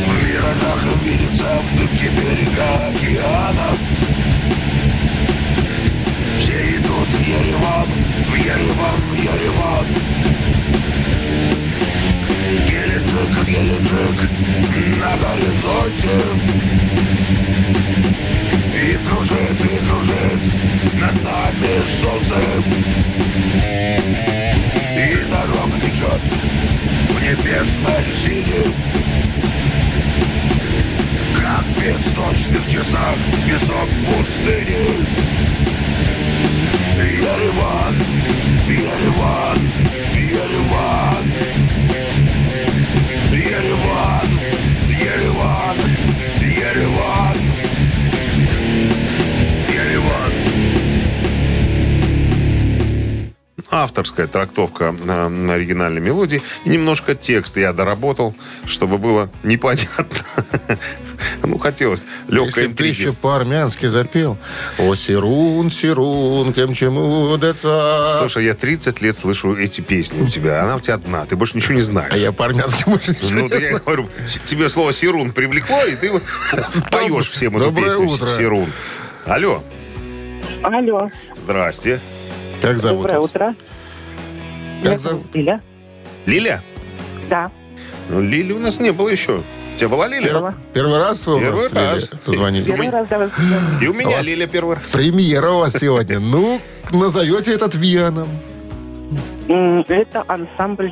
В 0.06 0.24
миражах 0.24 1.02
видится 1.02 1.60
в 1.60 1.76
дымке 1.76 2.08
берега 2.08 2.88
океана. 2.88 3.76
Все 6.38 6.76
идут 6.76 7.08
в 7.08 7.20
Ереван, 7.20 7.86
в 8.28 8.34
Ереван, 8.34 9.00
в 9.10 9.14
Ереван. 9.14 9.86
Геленджик, 12.68 13.44
Геленджик 13.46 14.30
на 15.00 15.16
горизонте. 15.16 16.16
И 18.74 18.96
кружит, 19.04 19.60
и 19.64 19.78
кружит 19.88 20.40
над 20.94 21.22
нами 21.22 21.82
солнце 22.00 22.36
течет 26.16 26.20
в 27.10 27.22
небесной 27.22 28.12
сине. 28.12 28.72
Как 31.40 31.64
песочных 31.80 32.66
часах 32.66 33.16
Песок 33.46 33.88
пустыни 34.06 35.04
Ереван, 36.96 37.96
Ереван 38.68 39.58
Авторская 53.82 54.26
трактовка 54.26 54.92
на, 54.92 55.28
на 55.28 55.54
оригинальной 55.54 56.00
мелодии. 56.00 56.42
И 56.64 56.68
немножко 56.68 57.14
текста 57.14 57.60
я 57.60 57.72
доработал, 57.72 58.34
чтобы 58.66 58.98
было 58.98 59.30
непонятно. 59.42 60.06
Ну, 61.42 61.58
хотелось 61.58 62.04
легкой 62.28 62.64
Если 62.64 62.66
бы 62.66 62.74
ты 62.76 62.84
еще 62.86 63.02
интриги. 63.04 63.16
по-армянски 63.22 63.86
запел. 63.86 64.36
О, 64.78 64.94
Сирун, 64.94 65.70
Сирун, 65.70 66.52
кем 66.52 66.74
чему 66.74 67.36
деца. 67.38 68.18
Слушай, 68.18 68.44
я 68.44 68.54
30 68.54 69.00
лет 69.00 69.16
слышу 69.16 69.54
эти 69.56 69.80
песни 69.80 70.22
у 70.22 70.28
тебя. 70.28 70.62
Она 70.62 70.76
у 70.76 70.80
тебя 70.80 70.94
одна. 70.94 71.24
Ты 71.24 71.36
больше 71.36 71.56
ничего 71.56 71.74
не 71.74 71.80
знаешь. 71.80 72.12
А 72.12 72.18
я 72.18 72.32
по-армянски 72.32 72.88
больше 72.88 73.12
ничего 73.12 73.30
Ну, 73.38 73.42
не 73.44 73.48
да 73.48 73.56
я 73.56 73.78
говорю, 73.78 74.10
тебе 74.44 74.68
слово 74.68 74.92
«сирун» 74.92 75.32
привлекло, 75.32 75.82
и 75.84 75.96
ты 75.96 76.10
поешь 76.90 77.28
всем 77.30 77.56
эту 77.56 77.66
Доброе 77.66 77.90
песню 77.90 78.08
утро. 78.08 78.26
«Сирун». 78.26 78.72
Алло, 79.24 79.64
Алло, 80.62 81.08
здрасте. 81.34 82.00
Как 82.62 82.78
зовут 82.78 83.02
доброе 83.02 83.18
вас? 83.20 83.30
утро. 83.30 83.54
Как 84.82 84.84
Меня 84.86 84.98
зовут? 84.98 85.34
Лиля. 85.34 85.60
Лиля? 86.26 86.62
Да, 87.30 87.50
Ну, 88.08 88.20
Лили 88.20 88.52
у 88.52 88.58
нас 88.58 88.78
не 88.78 88.92
было 88.92 89.08
еще. 89.08 89.38
У 89.74 89.78
тебя 89.78 89.88
была 89.88 90.08
Лиля? 90.08 90.28
Первого. 90.28 90.54
Первый 90.72 90.98
раз 90.98 91.26
вы 91.26 91.36
у 91.36 91.40
Первый 91.40 91.62
нас, 91.62 91.72
Лилия, 91.72 91.92
раз. 91.92 92.10
позвонили? 92.24 92.64
первый 92.64 92.90
раз 92.90 93.10
вас. 93.10 93.30
И 93.82 93.86
у 93.88 93.94
меня 93.94 94.08
У 94.08 94.12
вас- 94.12 94.26
Лиля 94.26 94.46
первый 94.46 94.76
раз. 94.76 94.92
Премьера 94.92 95.50
у 95.50 95.58
вас 95.58 95.72
сегодня. 95.74 96.18
Ну, 96.20 96.60
назовете 96.92 97.52
этот 97.52 97.74
Вианом. 97.74 98.28
Это 99.48 100.24
ансамбль 100.26 100.90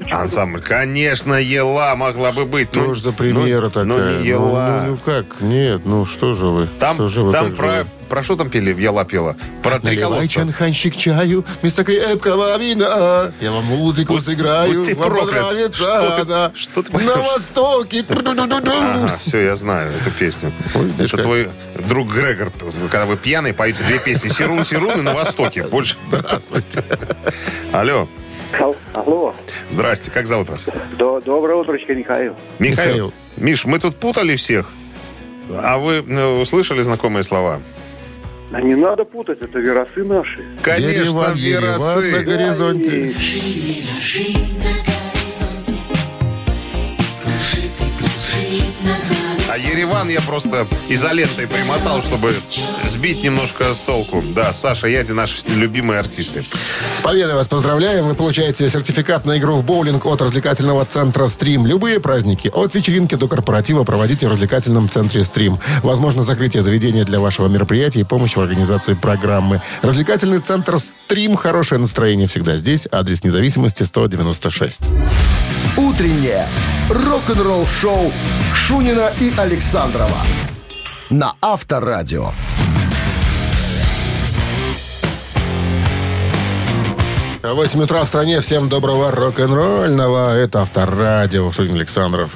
Ела. 0.00 0.20
Ансамбль, 0.22 0.60
конечно, 0.60 1.34
Ела 1.34 1.94
могла 1.94 2.32
бы 2.32 2.44
быть. 2.46 2.68
Что 2.72 2.80
Ну, 2.80 2.94
за 2.94 3.12
премьера 3.12 3.62
ну, 3.62 3.68
такая? 3.70 3.84
Ну, 3.84 4.18
не 4.20 4.26
Ела. 4.28 4.82
Ну, 4.84 4.90
ну 4.92 4.96
как? 4.98 5.40
Нет, 5.40 5.82
ну 5.84 6.04
что 6.04 6.34
же 6.34 6.46
вы? 6.46 6.68
Там, 6.78 6.96
что 6.96 7.08
же 7.08 7.22
вы, 7.22 7.32
там 7.32 7.46
как 7.46 7.50
же 7.54 7.56
про, 7.56 7.68
вы? 7.84 7.86
про 8.08 8.22
что 8.22 8.36
там 8.36 8.50
пели? 8.50 8.74
Ела 8.78 9.04
пела? 9.04 9.36
Про 9.62 9.78
три 9.78 9.96
колодца. 9.96 10.26
чанханщик 10.28 10.96
чаю 10.96 11.44
вместо 11.62 11.84
крепкого 11.84 12.58
вина. 12.58 13.32
Я 13.40 13.52
вам 13.52 13.64
музыку 13.64 14.14
Будь- 14.14 14.24
сыграю, 14.24 14.74
будь 14.80 14.88
ты 14.88 14.94
вам 14.96 15.08
проклят. 15.10 15.30
понравится 15.30 15.82
Что 15.82 16.10
ты- 16.16 16.22
она. 16.32 16.52
что 16.54 16.82
ты 16.82 16.92
На 16.92 16.98
поешь? 16.98 17.26
востоке. 17.32 18.04
Ага, 18.10 19.16
все, 19.20 19.40
я 19.44 19.56
знаю 19.56 19.92
эту 20.00 20.10
песню. 20.10 20.52
Ой, 20.74 20.92
Это 20.98 21.16
как. 21.16 21.22
твой 21.22 21.48
друг 21.88 22.12
Грегор, 22.12 22.50
когда 22.90 23.06
вы 23.06 23.16
пьяный, 23.16 23.52
поете 23.54 23.84
две 23.84 23.98
песни 24.00 24.28
«Сирун, 24.28 24.64
Сирун» 24.64 24.98
и 24.98 25.02
«На 25.02 25.14
Востоке». 25.14 25.62
Больше. 25.64 25.96
Здравствуйте. 26.08 26.84
Алло, 27.72 28.00
Ал- 28.00 28.08
Алло, 28.94 29.34
здрасте, 29.68 30.10
как 30.10 30.26
зовут 30.26 30.48
вас? 30.48 30.68
До- 30.98 31.20
доброе 31.20 31.56
утречко, 31.56 31.94
Михаил. 31.94 32.34
Михаил. 32.58 32.88
Михаил. 32.94 33.12
Миш, 33.36 33.64
мы 33.64 33.78
тут 33.78 33.96
путали 33.96 34.36
всех. 34.36 34.70
А 35.62 35.78
вы 35.78 35.94
э, 36.06 36.40
услышали 36.40 36.82
знакомые 36.82 37.22
слова? 37.24 37.60
А 38.52 38.60
не 38.60 38.74
надо 38.76 39.04
путать, 39.04 39.42
это 39.42 39.58
веросы 39.58 40.04
наши. 40.04 40.44
Конечно, 40.62 40.92
Ереван 40.94 41.32
на 41.32 41.36
веросы. 41.36 42.20
горизонте. 42.24 43.12
А 49.54 49.56
Ереван 49.56 50.08
я 50.08 50.20
просто 50.20 50.66
изолентой 50.88 51.46
примотал, 51.46 52.02
чтобы 52.02 52.34
сбить 52.88 53.22
немножко 53.22 53.72
с 53.72 53.84
толку. 53.84 54.20
Да, 54.34 54.52
Саша 54.52 54.88
Яди, 54.88 55.12
наши 55.12 55.46
любимые 55.46 56.00
артисты. 56.00 56.42
С 56.96 57.00
победой 57.00 57.34
вас 57.34 57.46
поздравляем. 57.46 58.04
Вы 58.08 58.16
получаете 58.16 58.68
сертификат 58.68 59.24
на 59.24 59.38
игру 59.38 59.54
в 59.54 59.64
боулинг 59.64 60.06
от 60.06 60.22
развлекательного 60.22 60.84
центра 60.84 61.28
«Стрим». 61.28 61.68
Любые 61.68 62.00
праздники, 62.00 62.50
от 62.52 62.74
вечеринки 62.74 63.14
до 63.14 63.28
корпоратива 63.28 63.84
проводите 63.84 64.26
в 64.26 64.32
развлекательном 64.32 64.90
центре 64.90 65.22
«Стрим». 65.22 65.60
Возможно 65.84 66.24
закрытие 66.24 66.64
заведения 66.64 67.04
для 67.04 67.20
вашего 67.20 67.46
мероприятия 67.46 68.00
и 68.00 68.04
помощь 68.04 68.34
в 68.34 68.40
организации 68.40 68.94
программы. 68.94 69.62
Развлекательный 69.82 70.40
центр 70.40 70.80
«Стрим». 70.80 71.36
Хорошее 71.36 71.80
настроение 71.80 72.26
всегда 72.26 72.56
здесь. 72.56 72.88
Адрес 72.90 73.22
независимости 73.22 73.84
196. 73.84 74.88
Утреннее 75.76 76.46
рок-н-ролл-шоу 76.88 78.12
Шунина 78.54 79.10
и 79.20 79.32
Александрова 79.36 80.18
на 81.10 81.34
Авторадио. 81.42 82.28
8 87.42 87.82
утра 87.82 88.04
в 88.04 88.06
стране. 88.06 88.40
Всем 88.40 88.68
доброго 88.68 89.10
рок-н-ролльного. 89.10 90.36
Это 90.36 90.62
Авторадио. 90.62 91.50
Шунин 91.50 91.74
Александров. 91.74 92.30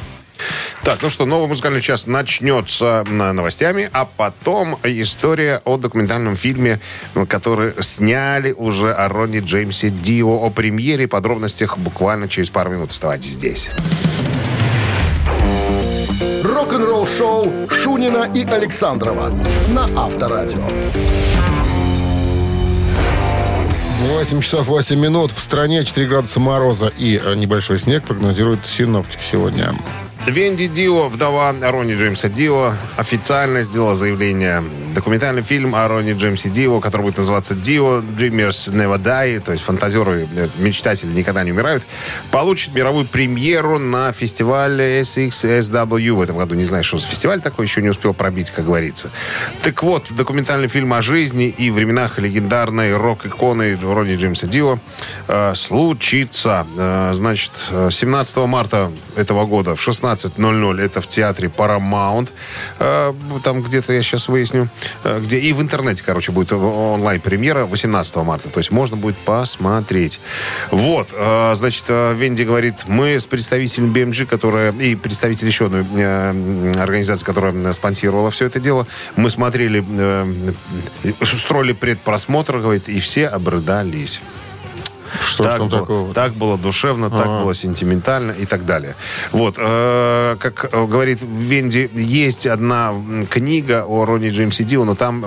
Так, 0.88 1.02
ну 1.02 1.10
что, 1.10 1.26
новый 1.26 1.48
музыкальный 1.48 1.82
час 1.82 2.06
начнется 2.06 3.04
на 3.06 3.34
новостями, 3.34 3.90
а 3.92 4.06
потом 4.06 4.78
история 4.82 5.60
о 5.66 5.76
документальном 5.76 6.34
фильме, 6.34 6.80
который 7.28 7.74
сняли 7.82 8.52
уже 8.52 8.94
о 8.94 9.06
Ронни 9.10 9.40
Джеймсе 9.40 9.90
Дио, 9.90 10.42
о 10.42 10.48
премьере, 10.48 11.06
подробностях 11.06 11.76
буквально 11.76 12.26
через 12.26 12.48
пару 12.48 12.70
минут. 12.70 12.88
Оставайтесь 12.88 13.32
здесь. 13.32 13.68
Рок-н-ролл-шоу 16.42 17.68
Шунина 17.68 18.32
и 18.34 18.44
Александрова 18.44 19.30
на 19.68 19.84
Авторадио. 19.94 20.66
8 24.00 24.40
часов 24.40 24.66
8 24.68 24.98
минут. 24.98 25.32
В 25.32 25.40
стране 25.42 25.84
4 25.84 26.06
градуса 26.06 26.40
мороза 26.40 26.90
и 26.96 27.20
э, 27.22 27.34
небольшой 27.34 27.78
снег 27.78 28.04
прогнозируют 28.04 28.64
синоптики 28.64 29.22
сегодня. 29.22 29.74
Венди 30.28 30.66
Дио, 30.66 31.08
вдова 31.08 31.54
Ронни 31.58 31.94
Джеймса 31.94 32.28
Дио, 32.28 32.74
официально 32.96 33.62
сделала 33.62 33.94
заявление. 33.94 34.62
Документальный 34.94 35.42
фильм 35.42 35.74
о 35.74 35.88
Ронни 35.88 36.12
Джеймсе 36.12 36.50
Дио, 36.50 36.80
который 36.80 37.02
будет 37.02 37.18
называться 37.18 37.54
Дио 37.54 38.00
Dreamers 38.00 38.70
Never 38.72 39.02
Die, 39.02 39.40
то 39.40 39.52
есть 39.52 39.64
фантазеры, 39.64 40.28
э, 40.36 40.48
мечтатели 40.58 41.10
никогда 41.12 41.44
не 41.44 41.52
умирают, 41.52 41.82
получит 42.30 42.74
мировую 42.74 43.06
премьеру 43.06 43.78
на 43.78 44.12
фестивале 44.12 45.00
SXSW 45.00 46.12
в 46.12 46.20
этом 46.20 46.36
году. 46.36 46.54
Не 46.56 46.64
знаю, 46.64 46.84
что 46.84 46.98
за 46.98 47.06
фестиваль 47.06 47.40
такой, 47.40 47.64
еще 47.64 47.80
не 47.80 47.88
успел 47.88 48.12
пробить, 48.12 48.50
как 48.50 48.66
говорится. 48.66 49.10
Так 49.62 49.82
вот, 49.82 50.06
документальный 50.10 50.68
фильм 50.68 50.92
о 50.92 51.00
жизни 51.00 51.48
и 51.48 51.70
временах 51.70 52.18
легендарной 52.18 52.94
рок-иконы 52.94 53.78
Ронни 53.80 54.16
Джеймса 54.16 54.46
Дио 54.46 54.78
э, 55.26 55.54
случится. 55.54 56.66
Э, 56.76 57.12
значит, 57.14 57.52
э, 57.70 57.88
17 57.90 58.36
марта 58.46 58.90
этого 59.16 59.46
года 59.46 59.74
в 59.74 59.80
16.00 60.18 60.82
это 60.82 61.00
в 61.00 61.06
театре 61.06 61.50
Paramount. 61.54 62.28
Э, 62.78 63.12
там 63.42 63.62
где-то 63.62 63.92
я 63.92 64.02
сейчас 64.02 64.28
выясню. 64.28 64.68
э, 65.04 65.20
где 65.20 65.38
И 65.38 65.52
в 65.52 65.62
интернете, 65.62 66.02
короче, 66.04 66.32
будет 66.32 66.52
онлайн-премьера 66.52 67.66
18 67.66 68.16
марта. 68.16 68.48
То 68.48 68.58
есть 68.58 68.70
можно 68.70 68.96
будет 68.96 69.16
посмотреть. 69.18 70.20
Вот. 70.70 71.08
э, 71.12 71.54
значит, 71.54 71.84
Венди 71.88 72.42
говорит, 72.42 72.74
мы 72.86 73.18
с 73.18 73.26
представителем 73.26 73.92
BMG, 73.92 74.26
которая 74.26 74.72
и 74.72 74.94
представитель 74.94 75.46
еще 75.46 75.66
одной 75.66 75.82
организации, 76.80 77.24
которая 77.24 77.72
спонсировала 77.72 78.30
все 78.30 78.46
это 78.46 78.60
дело, 78.60 78.86
мы 79.16 79.30
смотрели, 79.30 79.84
устроили 81.20 81.72
предпросмотр, 81.72 82.58
говорит, 82.58 82.88
и 82.88 83.00
все 83.00 83.26
обрыдались. 83.26 84.20
Что 85.24 85.44
так, 85.44 85.58
там 85.58 85.68
было, 85.68 85.80
такого? 85.80 86.14
так 86.14 86.32
было 86.34 86.58
душевно, 86.58 87.10
так 87.10 87.26
Ага. 87.26 87.42
было 87.42 87.54
сентиментально 87.54 88.32
и 88.32 88.46
так 88.46 88.66
далее. 88.66 88.94
Вот, 89.32 89.54
э, 89.58 90.36
как 90.38 90.68
э, 90.72 90.86
говорит 90.86 91.20
Венди, 91.22 91.90
есть 91.94 92.46
одна 92.46 92.94
книга 93.30 93.84
о 93.86 94.04
Ронни 94.04 94.30
Джеймсе 94.30 94.64
Дио, 94.64 94.84
но 94.84 94.94
там, 94.94 95.24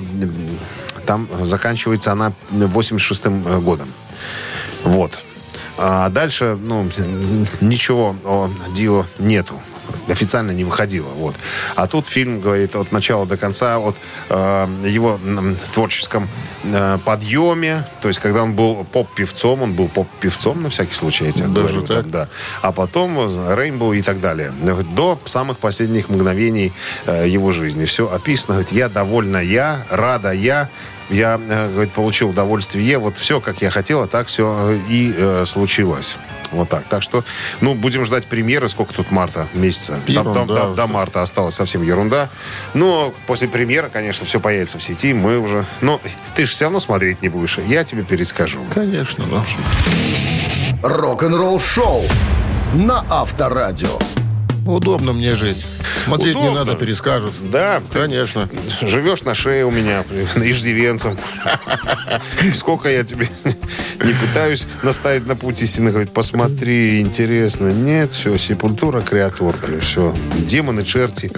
там 1.05 1.27
заканчивается 1.43 2.11
она 2.11 2.33
86-м 2.51 3.61
годом. 3.63 3.89
Вот. 4.83 5.19
А 5.77 6.09
дальше, 6.09 6.57
ну, 6.61 6.87
ничего 7.59 8.15
о 8.23 8.49
Дио 8.75 9.05
нету. 9.19 9.55
Официально 10.07 10.51
не 10.51 10.63
выходило. 10.63 11.09
Вот. 11.09 11.35
А 11.75 11.87
тут 11.87 12.07
фильм 12.07 12.41
говорит 12.41 12.75
от 12.75 12.91
начала 12.91 13.25
до 13.25 13.37
конца, 13.37 13.77
от 13.77 13.95
э, 14.29 14.67
его 14.85 15.19
м, 15.23 15.57
творческом 15.73 16.27
э, 16.63 16.97
подъеме. 17.03 17.85
То 18.01 18.07
есть, 18.07 18.19
когда 18.19 18.43
он 18.43 18.53
был 18.55 18.85
поп-певцом, 18.91 19.61
он 19.61 19.73
был 19.73 19.87
поп-певцом, 19.87 20.61
на 20.63 20.69
всякий 20.69 20.95
случай, 20.95 21.25
я 21.25 21.31
тебе 21.31 21.47
Даже 21.47 21.67
говорю. 21.67 21.87
так? 21.87 21.97
там, 22.01 22.11
да. 22.11 22.27
А 22.61 22.71
потом 22.71 23.17
Рейнбоу 23.53 23.93
и 23.93 24.01
так 24.01 24.19
далее. 24.21 24.51
До 24.95 25.19
самых 25.25 25.57
последних 25.57 26.09
мгновений 26.09 26.71
э, 27.05 27.27
его 27.27 27.51
жизни. 27.51 27.85
Все 27.85 28.11
описано. 28.11 28.55
Говорит, 28.55 28.71
я 28.71 28.89
довольна, 28.89 29.37
я, 29.37 29.85
рада, 29.89 30.31
я. 30.31 30.69
Я, 31.11 31.39
э, 31.49 31.69
говорит, 31.69 31.93
получил 31.93 32.29
удовольствие. 32.29 32.97
Вот 32.97 33.17
все, 33.17 33.39
как 33.39 33.61
я 33.61 33.69
хотел, 33.69 34.01
а 34.01 34.07
так 34.07 34.27
все 34.27 34.77
и 34.89 35.13
э, 35.15 35.45
случилось. 35.45 36.15
Вот 36.51 36.69
так. 36.69 36.83
Так 36.85 37.01
что, 37.01 37.23
ну, 37.61 37.75
будем 37.75 38.03
ждать 38.05 38.25
премьеры. 38.25 38.67
Сколько 38.69 38.93
тут 38.93 39.11
марта 39.11 39.47
месяца? 39.53 39.99
Ерунда 40.07 40.33
там- 40.45 40.55
там- 40.55 40.67
уже. 40.67 40.75
до 40.75 40.87
марта 40.87 41.21
осталось 41.21 41.55
совсем 41.55 41.81
ерунда. 41.83 42.29
Но 42.73 43.13
после 43.27 43.47
премьеры, 43.47 43.89
конечно, 43.89 44.25
все 44.25 44.39
появится 44.39 44.77
в 44.77 44.83
сети. 44.83 45.13
Мы 45.13 45.37
уже... 45.39 45.65
Ну, 45.81 45.99
ты 46.35 46.45
же 46.45 46.51
все 46.51 46.65
равно 46.65 46.79
смотреть 46.79 47.21
не 47.21 47.29
будешь. 47.29 47.57
Я 47.67 47.83
тебе 47.83 48.03
перескажу. 48.03 48.61
Конечно, 48.73 49.23
да. 49.31 49.43
Рок-н-ролл 50.87 51.59
шоу 51.59 52.03
на 52.73 53.05
Авторадио. 53.09 53.99
Удобно 54.65 55.13
мне 55.13 55.35
жить. 55.35 55.65
Смотреть 56.05 56.35
не 56.35 56.41
Удобно. 56.41 56.65
надо, 56.65 56.75
перескажут. 56.75 57.33
Да, 57.51 57.81
Конечно. 57.91 58.47
Живешь 58.81 59.23
на 59.23 59.33
шее 59.33 59.65
у 59.65 59.71
меня, 59.71 60.03
иждивенцем. 60.35 61.17
Сколько 62.55 62.89
я 62.89 63.03
тебе 63.03 63.27
не 64.03 64.13
пытаюсь 64.13 64.65
наставить 64.83 65.25
на 65.27 65.35
путь 65.35 65.61
истины. 65.61 65.91
Говорит, 65.91 66.11
посмотри, 66.13 67.01
интересно. 67.01 67.71
Нет, 67.71 68.13
все, 68.13 68.37
сепультура, 68.37 69.01
креатур. 69.01 69.55
Все, 69.81 70.13
демоны, 70.39 70.83
черти. 70.83 71.31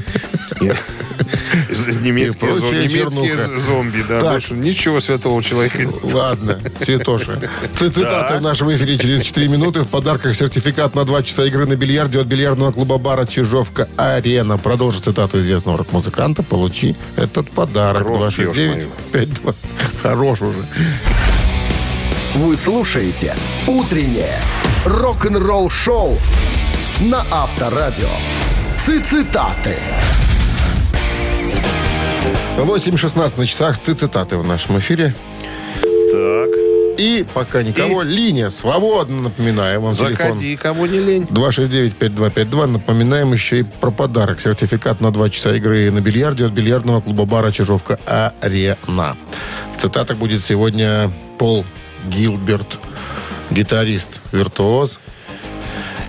Немецкие, 2.01 2.51
немецкие 2.51 3.59
зомби, 3.59 4.03
да. 4.07 4.21
Так. 4.21 4.31
Больше 4.33 4.53
ничего 4.53 4.99
святого 4.99 5.43
человека 5.43 5.83
нет. 5.83 5.93
Ладно, 6.03 6.59
Святоша. 6.81 7.39
Цитаты 7.75 8.33
Да. 8.33 8.37
в 8.39 8.41
нашем 8.41 8.71
эфире 8.75 8.97
через 8.97 9.23
4 9.23 9.47
минуты. 9.47 9.81
В 9.81 9.87
подарках 9.87 10.35
сертификат 10.35 10.95
на 10.95 11.05
2 11.05 11.23
часа 11.23 11.45
игры 11.45 11.65
на 11.65 11.75
бильярде 11.75 12.19
от 12.19 12.27
бильярдного 12.27 12.71
клуба 12.71 12.97
бара 12.97 13.25
«Чижовка-Арена». 13.25 14.57
Продолжи 14.57 14.99
цитату 14.99 15.39
известного 15.39 15.79
рок-музыканта. 15.79 16.43
Получи 16.43 16.95
этот 17.15 17.49
подарок. 17.49 18.03
Кровь 18.03 18.35
269 18.35 18.87
52. 19.11 19.53
Хорош 20.01 20.41
уже. 20.41 20.57
Вы 22.35 22.57
слушаете 22.57 23.35
«Утреннее 23.67 24.39
рок-н-ролл-шоу» 24.85 26.17
на 27.01 27.23
Авторадио. 27.31 28.09
Цитаты. 28.85 29.77
8.16 32.57 33.37
на 33.39 33.45
часах. 33.45 33.77
Ци- 33.79 33.93
Цитаты 33.95 34.37
в 34.37 34.45
нашем 34.45 34.77
эфире. 34.79 35.15
Так, 35.81 36.49
И 36.99 37.25
пока 37.33 37.63
никого, 37.63 38.03
линия 38.03 38.49
свободна, 38.49 39.23
напоминаю 39.23 39.81
вам. 39.81 39.93
телефон. 39.93 40.15
заходи, 40.15 40.55
кому 40.55 40.85
не 40.85 40.99
лень. 40.99 41.23
269-5252. 41.29 42.67
Напоминаем 42.67 43.33
еще 43.33 43.59
и 43.59 43.63
про 43.63 43.91
подарок. 43.91 44.39
Сертификат 44.39 45.01
на 45.01 45.11
2 45.11 45.29
часа 45.29 45.55
игры 45.55 45.89
на 45.91 46.01
бильярде 46.01 46.45
от 46.45 46.51
бильярдного 46.51 47.01
клуба 47.01 47.25
бара 47.25 47.51
«Чижовка-Арена». 47.51 49.17
В 49.75 49.81
цитатах 49.81 50.17
будет 50.17 50.41
сегодня 50.41 51.11
Пол 51.39 51.65
Гилберт, 52.05 52.77
гитарист, 53.49 54.21
виртуоз, 54.31 54.99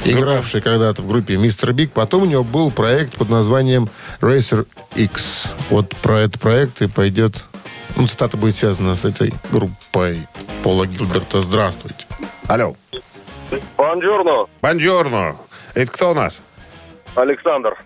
игравший 0.05 0.61
когда-то 0.61 1.01
в 1.03 1.09
группе 1.09 1.37
Мистер 1.39 1.73
Биг. 1.73 1.93
Потом 1.93 2.23
у 2.25 2.27
него 2.27 2.45
был 2.45 2.71
проект 2.71 3.17
под 3.17 3.31
названием 3.31 3.89
Racer 4.21 4.67
X. 4.95 5.53
Вот 5.71 5.95
про 5.97 6.21
этот 6.21 6.41
проект 6.41 6.83
и 6.83 6.89
пойдет... 6.89 7.45
Ну, 7.97 8.09
цитата 8.09 8.37
будет 8.37 8.57
связана 8.57 8.97
с 8.97 9.05
этой 9.05 9.33
группой 9.53 10.27
Пола 10.63 10.87
Гилберта. 10.87 11.41
Здравствуйте. 11.41 12.07
Алло. 12.49 12.77
Бонжорно, 13.77 14.47
Бонжорно. 14.61 15.37
Это 15.75 15.93
кто 15.93 16.11
у 16.11 16.15
нас? 16.15 16.43
Александр. 17.15 17.77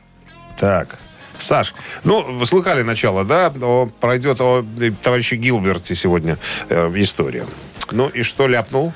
Так. 0.57 0.97
Саш, 1.37 1.75
ну, 2.05 2.23
вы 2.23 2.47
слыхали 2.47 2.83
начало, 2.83 3.25
да? 3.25 3.53
О, 3.61 3.88
пройдет 4.01 4.40
о 4.40 4.64
товарище 5.03 5.37
Гилберте 5.37 5.94
сегодня 5.94 6.37
э, 6.68 6.90
история. 6.97 7.47
Ну 7.90 8.09
и 8.09 8.23
что 8.23 8.49
ляпнул? 8.49 8.92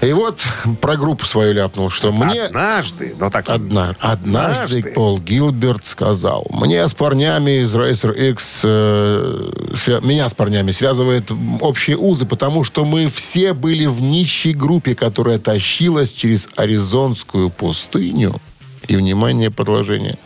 И 0.00 0.12
вот 0.12 0.40
про 0.80 0.96
группу 0.96 1.26
свою 1.26 1.52
ляпнул, 1.54 1.90
что 1.90 2.12
мне... 2.12 2.44
Однажды, 2.44 3.16
ну 3.18 3.30
так 3.30 3.48
Одна, 3.48 3.96
однажды 3.98 4.78
Однажды. 4.78 4.92
Пол 4.92 5.18
Гилберт 5.18 5.84
сказал, 5.86 6.46
мне 6.50 6.86
с 6.86 6.94
парнями 6.94 7.62
из 7.62 7.74
Racer 7.74 8.14
X, 8.30 8.60
э, 8.62 9.50
свя- 9.74 10.04
меня 10.06 10.28
с 10.28 10.34
парнями 10.34 10.70
связывают 10.70 11.32
общие 11.60 11.96
узы, 11.96 12.26
потому 12.26 12.62
что 12.62 12.84
мы 12.84 13.08
все 13.08 13.54
были 13.54 13.86
в 13.86 14.00
нищей 14.00 14.52
группе, 14.52 14.94
которая 14.94 15.40
тащилась 15.40 16.12
через 16.12 16.48
Аризонскую 16.54 17.50
пустыню. 17.50 18.40
И, 18.86 18.94
внимание, 18.94 19.50
продолжение. 19.50 20.16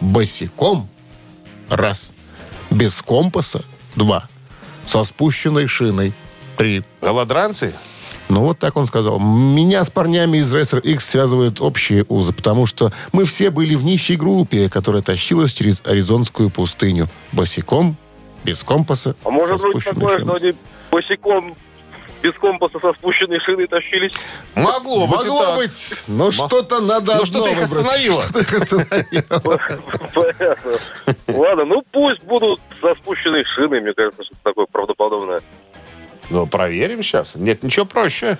Босиком. 0.00 0.88
Раз. 1.70 2.12
Без 2.70 3.00
компаса. 3.00 3.64
Два. 3.96 4.28
Со 4.84 5.04
спущенной 5.04 5.66
шиной. 5.68 6.12
Три. 6.58 6.84
голодранцы? 7.00 7.72
Ну, 8.32 8.40
вот 8.44 8.58
так 8.58 8.76
он 8.78 8.86
сказал. 8.86 9.20
Меня 9.20 9.84
с 9.84 9.90
парнями 9.90 10.38
из 10.38 10.54
Racer 10.54 10.80
X 10.80 11.04
связывают 11.04 11.60
общие 11.60 12.06
узы, 12.08 12.32
потому 12.32 12.64
что 12.64 12.90
мы 13.12 13.26
все 13.26 13.50
были 13.50 13.74
в 13.74 13.84
нищей 13.84 14.16
группе, 14.16 14.70
которая 14.70 15.02
тащилась 15.02 15.52
через 15.52 15.82
Аризонскую 15.84 16.48
пустыню. 16.48 17.08
Босиком, 17.32 17.94
без 18.42 18.62
компаса, 18.64 19.14
А 19.24 19.28
может 19.30 19.60
со 19.60 19.68
быть 19.68 19.84
такое, 19.84 20.08
шиной. 20.08 20.22
что 20.22 20.34
они 20.34 20.54
босиком 20.90 21.54
без 22.22 22.32
компаса 22.40 22.78
со 22.80 22.94
спущенной 22.94 23.38
шиной 23.40 23.66
тащились? 23.66 24.12
Могло 24.54 25.06
быть. 25.06 25.16
Могло 25.18 25.44
так. 25.44 25.56
быть, 25.58 26.04
но 26.06 26.30
что-то 26.30 26.80
надо 26.80 27.12
одно 27.12 27.26
что-то 27.26 27.50
их 27.50 27.58
выбрать. 27.58 27.84
остановило. 27.84 28.22
Что-то 28.22 28.38
их 28.40 28.54
остановило. 28.54 29.60
Понятно. 30.14 30.72
Ладно, 31.26 31.64
ну 31.66 31.82
пусть 31.92 32.22
будут 32.22 32.60
со 32.80 32.94
спущенной 32.94 33.44
шиной, 33.44 33.82
мне 33.82 33.92
кажется, 33.92 34.24
что 34.24 34.34
такое 34.42 34.64
правдоподобное. 34.72 35.42
Ну, 36.30 36.46
проверим 36.46 37.02
сейчас. 37.02 37.34
Нет, 37.34 37.62
ничего 37.62 37.84
проще. 37.84 38.38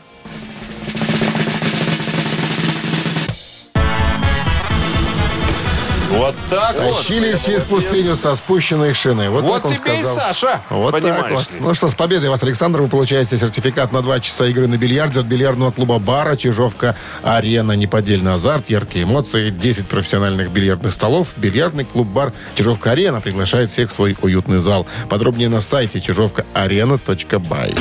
Вот 6.22 6.36
так 6.48 6.78
вот. 6.78 6.98
Тащились 6.98 7.44
через 7.44 7.64
пустыню 7.64 8.14
со 8.14 8.36
спущенной 8.36 8.94
шиной. 8.94 9.28
Вот, 9.28 9.42
Вот 9.42 9.62
так 9.62 9.64
он 9.64 9.76
тебе 9.76 9.98
и 9.98 10.04
сказал. 10.04 10.14
Саша. 10.14 10.60
Вот 10.70 11.00
так 11.00 11.30
вот. 11.32 11.40
ли. 11.50 11.58
Ну 11.58 11.74
что, 11.74 11.88
с 11.88 11.96
победой 11.96 12.30
вас, 12.30 12.40
Александр. 12.44 12.80
Вы 12.80 12.86
получаете 12.86 13.36
сертификат 13.36 13.90
на 13.90 14.02
2 14.02 14.20
часа 14.20 14.46
игры 14.46 14.68
на 14.68 14.78
бильярде 14.78 15.18
от 15.18 15.26
бильярдного 15.26 15.72
клуба 15.72 15.98
«Бара» 15.98 16.36
Чижовка 16.36 16.94
Арена. 17.24 17.72
Неподдельный 17.72 18.34
азарт, 18.34 18.70
яркие 18.70 19.02
эмоции, 19.02 19.50
10 19.50 19.88
профессиональных 19.88 20.52
бильярдных 20.52 20.92
столов. 20.92 21.26
Бильярдный 21.36 21.84
клуб 21.84 22.06
«Бар» 22.06 22.32
Чижовка 22.54 22.92
Арена 22.92 23.20
приглашает 23.20 23.72
всех 23.72 23.90
в 23.90 23.92
свой 23.92 24.16
уютный 24.22 24.58
зал. 24.58 24.86
Подробнее 25.08 25.48
на 25.48 25.60
сайте 25.60 26.00
чижовкаарена.бай. 26.00 27.74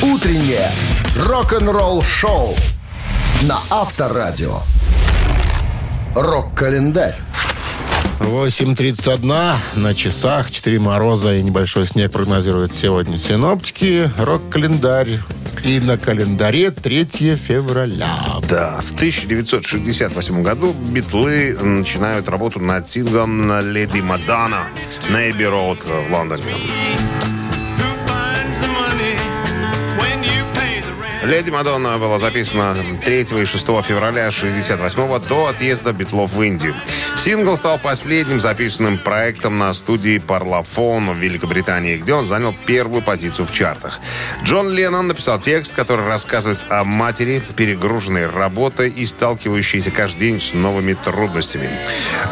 Утреннее 0.00 0.72
рок-н-ролл-шоу 1.18 2.56
на 3.42 3.58
Авторадио. 3.68 4.62
Рок-календарь. 6.14 7.16
8.31 8.20 9.56
на 9.76 9.94
часах, 9.94 10.50
4 10.50 10.78
мороза 10.78 11.34
и 11.34 11.42
небольшой 11.42 11.86
снег 11.86 12.12
прогнозируют 12.12 12.74
сегодня 12.74 13.18
синоптики. 13.18 14.10
Рок-календарь. 14.18 15.18
И 15.64 15.80
на 15.80 15.96
календаре 15.96 16.70
3 16.70 17.36
февраля. 17.36 18.08
Да, 18.48 18.80
в 18.82 18.92
1968 18.94 20.42
году 20.42 20.74
битлы 20.90 21.56
начинают 21.60 22.28
работу 22.28 22.60
над 22.60 22.90
синглом 22.90 23.50
«Леди 23.72 24.00
Мадонна» 24.00 24.64
на 25.08 25.30
Эбби 25.30 25.44
Роуд 25.44 25.82
в 25.82 26.12
Лондоне. 26.12 26.42
«Леди 31.22 31.50
Мадонна» 31.50 31.98
была 31.98 32.18
записана 32.18 32.74
3 33.04 33.20
и 33.20 33.44
6 33.44 33.64
февраля 33.84 34.26
1968 34.26 35.28
до 35.28 35.46
отъезда 35.46 35.92
битлов 35.92 36.32
в 36.32 36.42
Индию. 36.42 36.74
Сингл 37.16 37.56
стал 37.56 37.78
последним 37.78 38.40
записанным 38.40 38.98
проектом 38.98 39.56
на 39.56 39.72
студии 39.72 40.18
Parlophone 40.18 41.12
в 41.12 41.18
Великобритании, 41.18 41.96
где 41.96 42.14
он 42.14 42.26
занял 42.26 42.52
первую 42.66 43.02
позицию 43.02 43.46
в 43.46 43.52
чартах. 43.52 44.00
Джон 44.42 44.70
Леннон 44.70 45.06
написал 45.06 45.40
текст, 45.40 45.74
который 45.74 46.06
рассказывает 46.06 46.58
о 46.68 46.82
матери, 46.82 47.40
перегруженной 47.54 48.26
работой 48.26 48.90
и 48.90 49.06
сталкивающейся 49.06 49.92
каждый 49.92 50.18
день 50.18 50.40
с 50.40 50.54
новыми 50.54 50.94
трудностями. 50.94 51.70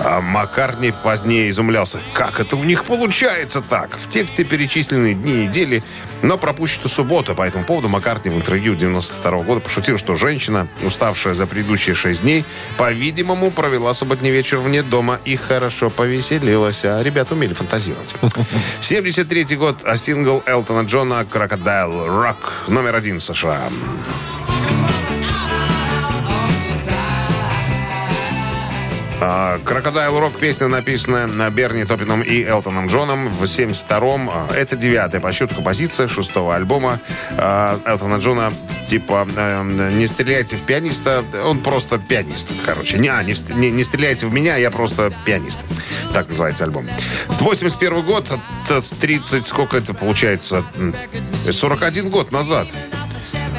А 0.03 0.21
Маккартни 0.21 0.93
позднее 1.05 1.49
изумлялся, 1.51 2.01
как 2.13 2.41
это 2.41 2.57
у 2.57 2.65
них 2.65 2.85
получается 2.85 3.61
так. 3.61 3.97
В 3.99 4.09
тексте 4.09 4.43
перечислены 4.43 5.15
дни 5.15 5.45
и 5.45 5.47
недели, 5.47 5.85
но 6.23 6.39
пропущена 6.39 6.89
суббота. 6.89 7.35
По 7.35 7.43
этому 7.43 7.65
поводу 7.65 7.89
Маккартни 7.89 8.33
в 8.33 8.35
интервью 8.35 8.75
92 8.81 9.43
года 9.43 9.61
пошутил, 9.61 9.99
что 9.99 10.17
женщина, 10.17 10.67
уставшая 10.83 11.35
за 11.35 11.47
предыдущие 11.47 11.95
шесть 11.95 12.23
дней, 12.23 12.45
по-видимому, 12.77 13.51
провела 13.51 13.93
субботний 13.95 14.31
вечер 14.31 14.59
вне 14.59 14.83
дома 14.83 15.21
и 15.25 15.37
хорошо 15.37 15.91
повеселилась. 15.91 16.85
А 16.85 17.03
ребята 17.03 17.35
умели 17.35 17.53
фантазировать. 17.53 18.15
73 18.81 19.57
год, 19.57 19.77
а 19.85 19.97
сингл 19.97 20.43
Элтона 20.47 20.87
Джона 20.87 21.27
«Crocodile 21.31 22.07
Rock» 22.09 22.37
номер 22.69 22.97
один 22.97 23.19
в 23.19 23.23
США. 23.23 23.71
Крокодайл 29.21 30.19
Рок 30.19 30.39
песня, 30.39 30.69
написанная 30.69 31.27
на 31.27 31.51
Берни 31.51 31.85
Топином 31.85 32.23
и 32.23 32.43
Элтоном 32.43 32.87
Джоном 32.87 33.29
в 33.29 33.43
72-м. 33.43 34.31
А, 34.31 34.49
Это 34.57 34.77
девятая 34.77 35.21
по 35.21 35.31
счету 35.31 35.55
композиция 35.57 36.09
шестого 36.09 36.57
альбома 36.57 36.99
а, 37.37 37.79
Элтона 37.85 38.17
Джона. 38.17 38.51
Типа, 38.87 39.29
э, 39.37 39.91
не 39.93 40.07
стреляйте 40.07 40.57
в 40.57 40.63
пианиста, 40.63 41.23
он 41.45 41.61
просто 41.61 41.99
пианист. 41.99 42.49
Короче, 42.65 42.99
не, 42.99 43.09
а, 43.09 43.23
не, 43.23 43.35
не- 43.71 43.85
стреляйте 43.85 44.27
в 44.27 44.33
меня, 44.33 44.57
я 44.57 44.71
просто 44.71 45.13
пианист. 45.27 45.61
Так 46.15 46.29
называется 46.29 46.65
альбом. 46.65 46.89
81 47.29 48.03
год, 48.03 48.27
это 48.65 48.81
30, 49.01 49.47
сколько 49.47 49.77
это 49.77 49.93
получается? 49.93 50.65
М, 50.77 50.95
41 51.35 52.09
год 52.09 52.33
назад. 52.33 52.69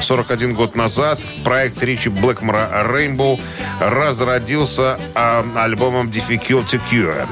41 0.00 0.54
год 0.54 0.74
назад 0.74 1.20
проект 1.44 1.80
Ричи 1.82 2.08
Блэкмора 2.08 2.68
«Rainbow» 2.84 3.38
разродился 3.80 4.98
а, 5.14 5.44
альбомом 5.55 6.09
«Difficult 6.09 6.67
to 6.69 6.79
Cure». 6.89 7.27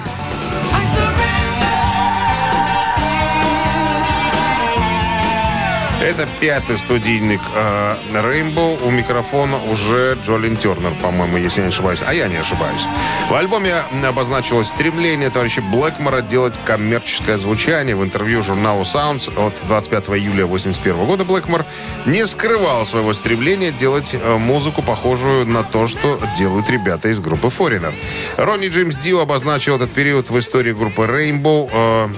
Это 6.01 6.27
пятый 6.41 6.79
студийник 6.79 7.43
э, 7.55 7.95
Rainbow. 8.15 8.83
У 8.83 8.91
микрофона 8.91 9.63
уже 9.71 10.17
Джолин 10.25 10.57
Тернер, 10.57 10.95
по-моему, 10.95 11.37
если 11.37 11.61
я 11.61 11.67
не 11.67 11.69
ошибаюсь. 11.69 12.01
А 12.07 12.15
я 12.15 12.27
не 12.27 12.37
ошибаюсь. 12.37 12.87
В 13.29 13.35
альбоме 13.35 13.83
обозначилось 14.03 14.69
стремление 14.69 15.29
товарища 15.29 15.61
Блэкмора 15.61 16.23
делать 16.23 16.59
коммерческое 16.65 17.37
звучание. 17.37 17.95
В 17.95 18.03
интервью 18.03 18.43
журналу 18.43 18.85
Sounds 18.85 19.29
от 19.39 19.53
25 19.69 20.09
июля 20.09 20.45
1981 20.45 21.05
года 21.05 21.25
Блэкмор 21.27 21.67
не 22.07 22.27
скрывал 22.27 22.87
своего 22.87 23.13
стремления 23.13 23.71
делать 23.71 24.15
э, 24.15 24.37
музыку, 24.39 24.81
похожую 24.81 25.47
на 25.47 25.65
то, 25.65 25.87
что 25.87 26.19
делают 26.35 26.71
ребята 26.71 27.11
из 27.11 27.21
группы 27.21 27.49
Foreigner. 27.49 27.93
Ронни 28.39 28.69
Джеймс 28.69 28.97
Дио 28.97 29.21
обозначил 29.21 29.77
этот 29.77 29.91
период 29.91 30.31
в 30.31 30.39
истории 30.39 30.73
группы 30.73 31.03
Rainbow 31.03 31.69
э, 31.71 32.09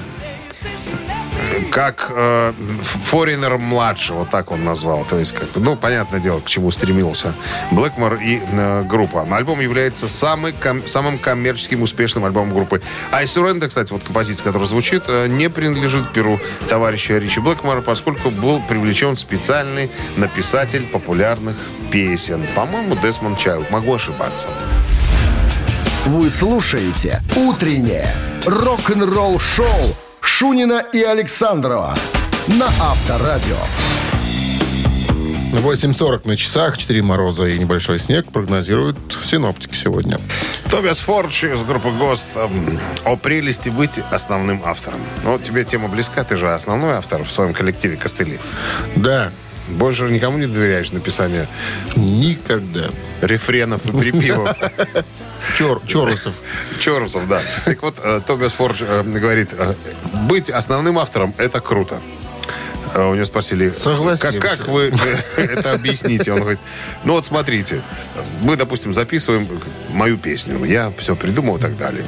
как 1.73 2.13
э, 2.15 2.53
Форинер 2.83 3.57
младше, 3.57 4.13
вот 4.13 4.29
так 4.29 4.51
он 4.51 4.63
назвал. 4.63 5.05
То 5.05 5.19
есть, 5.19 5.33
как, 5.33 5.49
ну, 5.57 5.75
понятное 5.75 6.21
дело, 6.21 6.41
к 6.41 6.47
чему 6.47 6.71
стремился 6.71 7.33
Блэкмор 7.71 8.17
и 8.17 8.41
э, 8.41 8.85
группа. 8.85 9.27
Альбом 9.35 9.61
является 9.61 10.07
самый, 10.07 10.53
ком- 10.53 10.87
самым 10.87 11.19
коммерческим 11.19 11.81
успешным 11.83 12.27
альбомом 12.27 12.53
группы. 12.53 12.83
I 13.11 13.25
Surrender, 13.25 13.69
кстати, 13.69 13.91
вот 13.91 14.05
композиция, 14.05 14.45
которая 14.45 14.69
звучит, 14.69 15.05
э, 15.09 15.29
не 15.29 15.49
принадлежит 15.49 16.13
перу 16.13 16.39
товарища 16.69 17.17
Ричи 17.17 17.41
Блэкмора, 17.41 17.81
поскольку 17.81 18.31
был 18.31 18.61
привлечен 18.69 19.17
специальный 19.17 19.91
написатель 20.17 20.83
популярных 20.83 21.57
песен. 21.91 22.47
По-моему, 22.55 22.97
Десмонд 22.97 23.39
Чайлд. 23.39 23.71
Могу 23.71 23.95
ошибаться. 23.95 24.51
Вы 26.05 26.29
слушаете 26.29 27.23
«Утреннее 27.35 28.15
рок-н-ролл-шоу» 28.45 29.97
Шунина 30.23 30.85
и 30.93 31.03
Александрова 31.03 31.95
на 32.47 32.67
Авторадио. 32.67 33.57
8.40 35.53 36.27
на 36.27 36.37
часах, 36.37 36.79
4 36.79 37.03
мороза 37.03 37.45
и 37.45 37.59
небольшой 37.59 37.99
снег 37.99 38.27
прогнозируют 38.33 38.97
синоптики 39.23 39.75
сегодня. 39.75 40.19
Тобиас 40.71 41.01
Фордж 41.01 41.45
из 41.45 41.63
группы 41.63 41.91
ГОСТ 41.91 42.29
эм, 42.37 42.81
о 43.05 43.17
прелести 43.17 43.69
быть 43.69 44.01
основным 44.11 44.63
автором. 44.65 45.01
Ну, 45.25 45.33
вот 45.33 45.43
тебе 45.43 45.65
тема 45.65 45.89
близка, 45.89 46.25
ты 46.25 46.37
же 46.37 46.55
основной 46.55 46.93
автор 46.93 47.23
в 47.23 47.31
своем 47.31 47.53
коллективе 47.53 47.97
«Костыли». 47.97 48.41
Да, 48.97 49.31
Больше 49.79 50.05
никому 50.05 50.39
не 50.39 50.47
доверяешь 50.47 50.93
написание 50.93 51.49
никогда. 51.97 52.91
рефренов 53.21 53.87
и 53.87 53.93
припевов. 53.93 54.57
Чор, 55.57 55.83
Чорусов. 55.87 56.35
Чорусов, 56.81 57.29
да. 57.29 57.43
Так 57.65 57.83
вот, 57.83 57.97
э, 58.03 58.21
Тобиас 58.27 58.55
Фордж 58.55 58.83
э, 58.83 59.03
говорит, 59.03 59.51
э, 59.57 59.75
быть 60.29 60.51
основным 60.51 60.99
автором– 60.99 61.35
это 61.39 61.61
круто. 61.61 62.01
У 62.95 63.15
него 63.15 63.25
спросили, 63.25 63.73
как, 64.21 64.39
как 64.39 64.69
вы 64.69 64.93
это 65.39 65.73
объясните? 65.73 66.31
Он 66.31 66.41
говорит, 66.41 66.61
ну 67.05 67.15
вот 67.15 67.25
смотрите, 67.25 67.81
мы, 68.43 68.57
допустим, 68.57 68.93
записываем 68.93 69.49
мою 69.89 70.19
песню, 70.19 70.63
я 70.67 70.93
все 70.99 71.17
придумал 71.17 71.57
и 71.57 71.61
так 71.61 71.79
далее. 71.79 72.05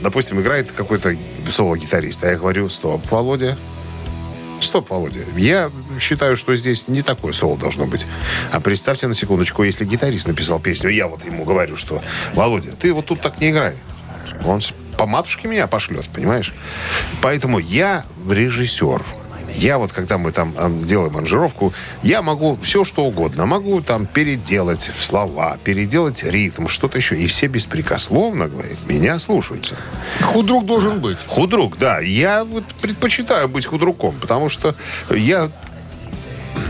Допустим, 0.00 0.40
играет 0.40 0.72
какой-то 0.72 1.14
соло-гитарист, 1.50 2.24
а 2.24 2.28
я 2.28 2.38
говорю, 2.38 2.70
стоп, 2.70 3.02
Володя, 3.10 3.58
Стоп, 4.66 4.90
Володя. 4.90 5.20
Я 5.36 5.70
считаю, 6.00 6.36
что 6.36 6.56
здесь 6.56 6.88
не 6.88 7.02
такое 7.02 7.32
соло 7.32 7.56
должно 7.56 7.86
быть. 7.86 8.04
А 8.50 8.60
представьте 8.60 9.06
на 9.06 9.14
секундочку, 9.14 9.62
если 9.62 9.84
гитарист 9.84 10.26
написал 10.26 10.58
песню, 10.58 10.90
я 10.90 11.06
вот 11.06 11.24
ему 11.24 11.44
говорю, 11.44 11.76
что 11.76 12.02
Володя, 12.34 12.72
ты 12.72 12.92
вот 12.92 13.06
тут 13.06 13.20
так 13.20 13.40
не 13.40 13.50
играй. 13.50 13.74
Он 14.44 14.60
по 14.98 15.06
матушке 15.06 15.46
меня 15.46 15.68
пошлет, 15.68 16.08
понимаешь? 16.12 16.52
Поэтому 17.22 17.60
я 17.60 18.04
режиссер. 18.28 19.04
Я 19.54 19.78
вот, 19.78 19.92
когда 19.92 20.18
мы 20.18 20.32
там 20.32 20.54
делаем 20.84 21.16
аранжировку, 21.16 21.72
я 22.02 22.22
могу 22.22 22.58
все, 22.62 22.84
что 22.84 23.04
угодно. 23.04 23.46
Могу 23.46 23.80
там 23.80 24.06
переделать 24.06 24.90
слова, 24.98 25.58
переделать 25.64 26.24
ритм, 26.24 26.66
что-то 26.68 26.98
еще. 26.98 27.16
И 27.16 27.26
все 27.26 27.46
беспрекословно, 27.46 28.48
говорит, 28.48 28.78
меня 28.86 29.18
слушаются. 29.18 29.76
Худрук 30.20 30.66
должен 30.66 31.00
быть. 31.00 31.18
Худрук, 31.26 31.78
да. 31.78 32.00
Я 32.00 32.44
вот 32.44 32.64
предпочитаю 32.80 33.48
быть 33.48 33.66
худруком, 33.66 34.16
потому 34.20 34.48
что 34.48 34.74
я 35.10 35.50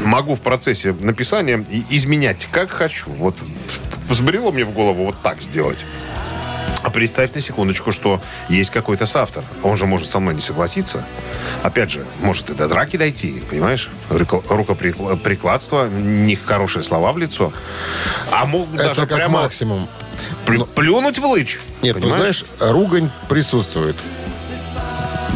могу 0.04 0.34
в 0.34 0.40
процессе 0.40 0.92
написания 1.00 1.64
изменять 1.90 2.48
как 2.50 2.70
хочу. 2.70 3.10
Вот 3.10 3.36
взбрело 4.08 4.52
мне 4.52 4.64
в 4.64 4.72
голову 4.72 5.06
вот 5.06 5.16
так 5.22 5.42
сделать. 5.42 5.84
А 6.82 6.90
представь 6.90 7.34
на 7.34 7.40
секундочку, 7.40 7.90
что 7.92 8.20
есть 8.48 8.70
какой-то 8.70 9.06
соавтор. 9.06 9.44
Он 9.62 9.76
же 9.76 9.86
может 9.86 10.10
со 10.10 10.20
мной 10.20 10.34
не 10.34 10.40
согласиться. 10.40 11.04
Опять 11.62 11.90
же, 11.90 12.06
может 12.20 12.50
и 12.50 12.54
до 12.54 12.68
драки 12.68 12.96
дойти, 12.96 13.42
понимаешь? 13.50 13.90
Руко- 14.08 14.42
Рукоприкладство, 14.48 15.88
нехорошие 15.88 16.84
слова 16.84 17.12
в 17.12 17.18
лицо. 17.18 17.52
А 18.30 18.46
могут 18.46 18.74
Это 18.80 18.88
даже 18.88 19.00
как 19.06 19.16
прямо 19.16 19.42
максимум. 19.42 19.88
плю- 20.46 20.66
плюнуть 20.66 21.18
в 21.18 21.24
лыч. 21.24 21.60
Нет, 21.82 21.96
ну 21.96 22.02
понимаешь? 22.02 22.44
знаешь, 22.58 22.72
ругань 22.72 23.10
присутствует. 23.28 23.96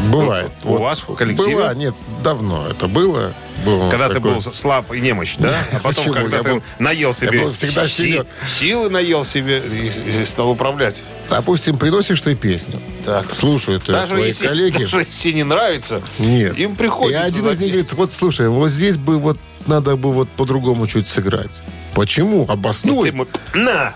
Бывает. 0.09 0.51
У 0.63 0.77
вас 0.77 0.99
в 0.99 1.13
коллективе? 1.15 1.55
Была, 1.55 1.73
нет, 1.73 1.93
давно 2.23 2.67
это 2.69 2.87
было. 2.87 3.33
было 3.65 3.87
у 3.87 3.89
Когда 3.91 4.09
ты 4.09 4.19
был 4.19 4.39
слаб 4.41 4.91
и 4.93 4.99
немощ, 4.99 5.35
да? 5.37 5.59
А 5.71 5.75
потом, 5.79 6.05
Почему? 6.05 6.13
когда 6.13 6.37
Я 6.37 6.43
ты 6.43 6.49
был- 6.53 6.63
наел 6.79 7.13
себе... 7.13 7.39
был 7.43 7.51
всегда 7.53 7.87
силен. 7.87 8.25
Силы 8.47 8.89
наел 8.89 9.23
себе 9.23 9.59
и, 9.59 9.87
и 10.21 10.25
стал 10.25 10.49
управлять. 10.51 11.03
Допустим, 11.29 11.77
приносишь 11.77 12.21
ты 12.21 12.35
песню. 12.35 12.79
Так. 13.05 13.33
Слушают 13.35 13.83
её 13.87 13.93
Даже 13.93 14.13
твои 14.15 14.27
если, 14.27 14.47
коллеги. 14.47 14.77
даже 14.83 14.99
если 14.99 15.31
не 15.33 15.43
нравится, 15.43 16.01
Нет. 16.19 16.57
им 16.57 16.75
приходится... 16.75 17.23
И 17.23 17.27
один 17.27 17.49
из 17.49 17.59
них 17.59 17.71
говорит, 17.71 17.93
вот 17.93 18.13
слушай, 18.13 18.49
вот 18.49 18.69
здесь 18.69 18.97
бы 18.97 19.19
вот 19.19 19.37
надо 19.67 19.95
бы 19.95 20.11
вот 20.11 20.29
по-другому 20.29 20.87
чуть 20.87 21.07
сыграть. 21.07 21.51
Почему? 21.93 22.39
Ну, 22.39 22.45
ты 22.47 22.51
Обоснуй. 22.53 23.07
ему- 23.09 23.27
На! 23.53 23.93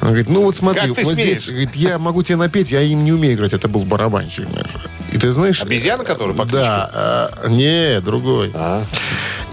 Он 0.00 0.08
говорит, 0.08 0.28
ну 0.28 0.42
вот 0.42 0.54
смотри, 0.54 0.88
вот 0.90 0.98
смеешь? 0.98 1.38
здесь, 1.40 1.46
говорит, 1.46 1.74
я 1.74 1.98
могу 1.98 2.22
тебе 2.22 2.36
напеть, 2.36 2.70
я 2.70 2.82
им 2.82 3.04
не 3.04 3.10
умею 3.12 3.34
играть, 3.34 3.52
это 3.52 3.66
был 3.66 3.80
барабанщик. 3.84 4.48
знаешь. 4.48 4.68
И 5.12 5.18
ты 5.18 5.32
знаешь... 5.32 5.62
Обезьяна, 5.62 6.04
который 6.04 6.34
по 6.34 6.44
Да, 6.44 6.90
а, 6.92 7.48
не, 7.48 8.00
другой. 8.00 8.50
А. 8.54 8.84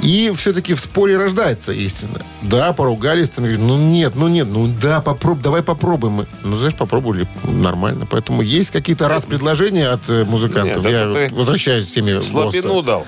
И 0.01 0.31
все-таки 0.35 0.73
в 0.73 0.79
споре 0.79 1.17
рождается 1.17 1.71
истина. 1.71 2.21
Да, 2.41 2.73
поругались, 2.73 3.29
там, 3.29 3.45
говорит, 3.45 3.63
ну 3.63 3.77
нет, 3.77 4.13
ну 4.15 4.27
нет, 4.27 4.47
ну 4.51 4.67
да, 4.67 5.01
попробуй, 5.01 5.41
давай 5.41 5.63
попробуем. 5.63 6.27
Ну, 6.43 6.55
знаешь, 6.55 6.75
попробовали, 6.75 7.27
нормально. 7.43 8.05
Поэтому 8.09 8.41
есть 8.41 8.71
какие-то 8.71 9.07
раз 9.07 9.25
предложения 9.25 9.87
от 9.87 10.01
э, 10.09 10.25
музыкантов. 10.25 10.83
Нет, 10.83 10.91
Я 10.91 11.27
ты 11.29 11.33
возвращаюсь 11.33 11.87
с 11.87 11.91
теми 11.91 12.19
Слабину 12.21 12.81
дал. 12.83 13.07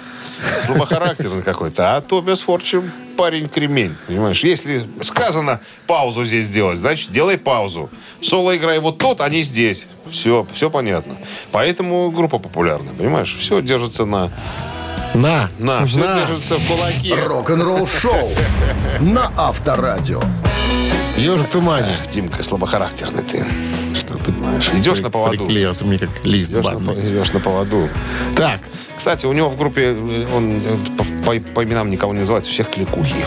Слабохарактерный 0.62 1.44
какой-то. 1.44 1.96
А 1.96 2.02
Тобиас 2.02 2.42
Форчем 2.42 2.92
парень 3.18 3.50
кремень. 3.50 3.96
Понимаешь, 4.08 4.44
если 4.44 4.88
сказано 5.02 5.60
паузу 5.88 6.26
здесь 6.26 6.46
сделать, 6.46 6.78
значит, 6.78 7.12
делай 7.12 7.38
паузу. 7.38 7.90
Соло 8.22 8.56
играй 8.56 8.80
вот 8.80 8.98
тут, 8.98 9.22
а 9.22 9.30
не 9.30 9.44
здесь. 9.44 9.88
Все, 10.10 10.46
все 10.54 10.70
понятно. 10.70 11.16
Поэтому 11.52 12.12
группа 12.12 12.38
популярна, 12.38 12.92
понимаешь? 12.98 13.36
Все 13.40 13.62
держится 13.62 14.06
на... 14.06 14.32
На, 15.14 15.50
На, 15.58 15.86
все 15.86 16.00
на. 16.00 16.20
держится 16.20 16.58
в 16.58 16.68
кулаке. 16.68 17.16
Рок-н-ролл-шоу 17.16 18.30
на 19.00 19.32
Авторадио. 19.38 20.22
Ежик 21.18 21.48
в 21.48 21.52
тумане. 21.52 21.96
Тимка, 22.10 22.44
слабохарактерный 22.44 23.24
ты. 23.24 23.46
Понимаешь, 24.58 24.82
идешь 24.82 25.00
на 25.02 25.10
поводу. 25.10 25.38
Приклеился 25.46 25.86
мне 25.86 25.98
как 26.00 26.10
лист 26.24 26.52
Идешь 26.52 26.64
на, 26.66 26.92
идешь 26.94 27.32
на 27.34 27.40
поводу. 27.40 27.90
Так, 28.36 28.62
Кстати, 28.98 29.26
у 29.26 29.34
него 29.34 29.50
в 29.50 29.58
группе, 29.58 29.96
э, 29.98 30.28
он 30.36 30.62
э, 30.66 30.78
по, 30.98 31.04
по- 31.32 31.40
по 31.54 31.64
именам 31.64 31.90
никого 31.92 32.14
не 32.14 32.20
называет, 32.20 32.46
всех 32.46 32.70
кликухи. 32.70 33.14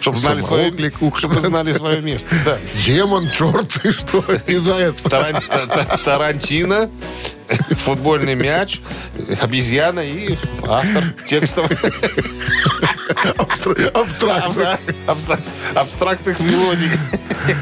Чтобы 0.00 0.18
знали, 0.18 0.40
свое, 0.40 0.72
чтобы 1.16 1.40
знали 1.40 1.72
свое 1.72 2.00
место. 2.00 2.34
Да. 2.44 2.58
демон, 2.86 3.28
черт, 3.30 3.68
ты 3.82 3.92
что, 3.98 4.24
и 4.46 4.56
заяц. 4.56 5.04
Таран- 5.06 5.42
та- 5.46 5.66
та- 5.66 5.96
Тарантино, 5.98 6.88
футбольный 7.70 8.34
мяч, 8.34 8.80
обезьяна 9.40 10.00
и 10.00 10.36
автор 10.66 11.14
текстов. 11.26 11.70
Абстрактных 15.74 16.40
мелодий. 16.40 16.90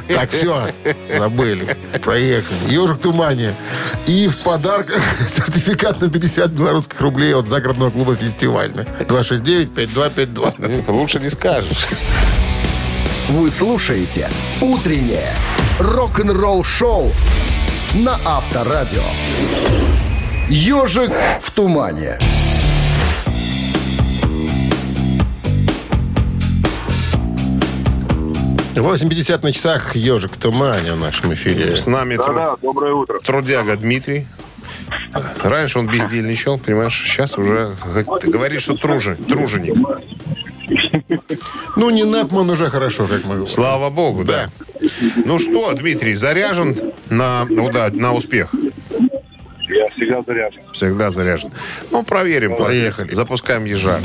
Так, 0.09 0.31
все, 0.31 0.69
забыли. 1.17 1.77
Проехали. 2.03 2.59
Ежик 2.69 3.01
тумане. 3.01 3.55
И 4.07 4.29
в 4.29 4.39
подарках 4.39 5.03
сертификат 5.29 6.01
на 6.01 6.11
50 6.11 6.51
белорусских 6.51 7.01
рублей 7.01 7.35
от 7.35 7.49
загородного 7.49 7.91
клуба 7.91 8.17
«Фестивальный». 8.17 8.85
269-5252. 9.01 10.91
Лучше 10.91 11.21
не 11.21 11.29
скажешь. 11.29 11.87
Вы 13.29 13.51
слушаете 13.51 14.31
«Утреннее 14.61 15.33
рок-н-ролл-шоу» 15.79 17.13
на 17.97 18.19
Авторадио. 18.25 19.03
«Ежик 20.49 21.11
в 21.41 21.51
тумане». 21.51 22.19
8.50 28.75 29.43
на 29.43 29.53
часах. 29.53 29.97
Ежик 29.97 30.33
в 30.33 30.37
тумане 30.39 30.93
в 30.93 31.01
нашем 31.01 31.33
эфире. 31.35 31.77
С 31.77 31.87
нами 31.87 32.17
тру- 32.17 32.27
Да-да, 32.35 32.57
доброе 32.63 32.93
утро. 32.93 33.19
трудяга 33.21 33.77
Дмитрий. 33.77 34.27
Раньше 35.43 35.79
он 35.79 35.89
бездельничал, 35.89 36.59
понимаешь, 36.59 37.03
сейчас 37.07 37.39
уже 37.39 37.73
ты 38.21 38.31
говоришь, 38.31 38.63
что 38.63 38.77
тружи, 38.77 39.17
труженик. 39.29 39.75
Ну, 41.77 41.91
не 41.91 42.03
Непман 42.03 42.51
уже 42.51 42.69
хорошо, 42.71 43.07
как 43.07 43.25
мы 43.25 43.49
Слава 43.49 43.89
богу, 43.89 44.25
да. 44.25 44.51
Ну 45.25 45.39
что, 45.39 45.73
Дмитрий, 45.75 46.15
заряжен 46.15 46.77
на, 47.11 47.45
уда- 47.51 47.91
на 47.93 48.13
успех? 48.13 48.55
Я 49.69 49.89
всегда 49.89 50.23
заряжен. 50.23 50.61
Всегда 50.73 51.11
заряжен. 51.11 51.51
Ну, 51.91 52.03
проверим. 52.05 52.57
Поехали. 52.57 53.13
Запускаем 53.15 53.65
ежа. 53.65 54.01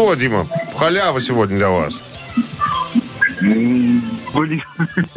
Что, 0.00 0.14
Дима, 0.14 0.46
халява 0.78 1.20
сегодня 1.20 1.58
для 1.58 1.68
вас. 1.68 2.02
Блин, 3.42 4.62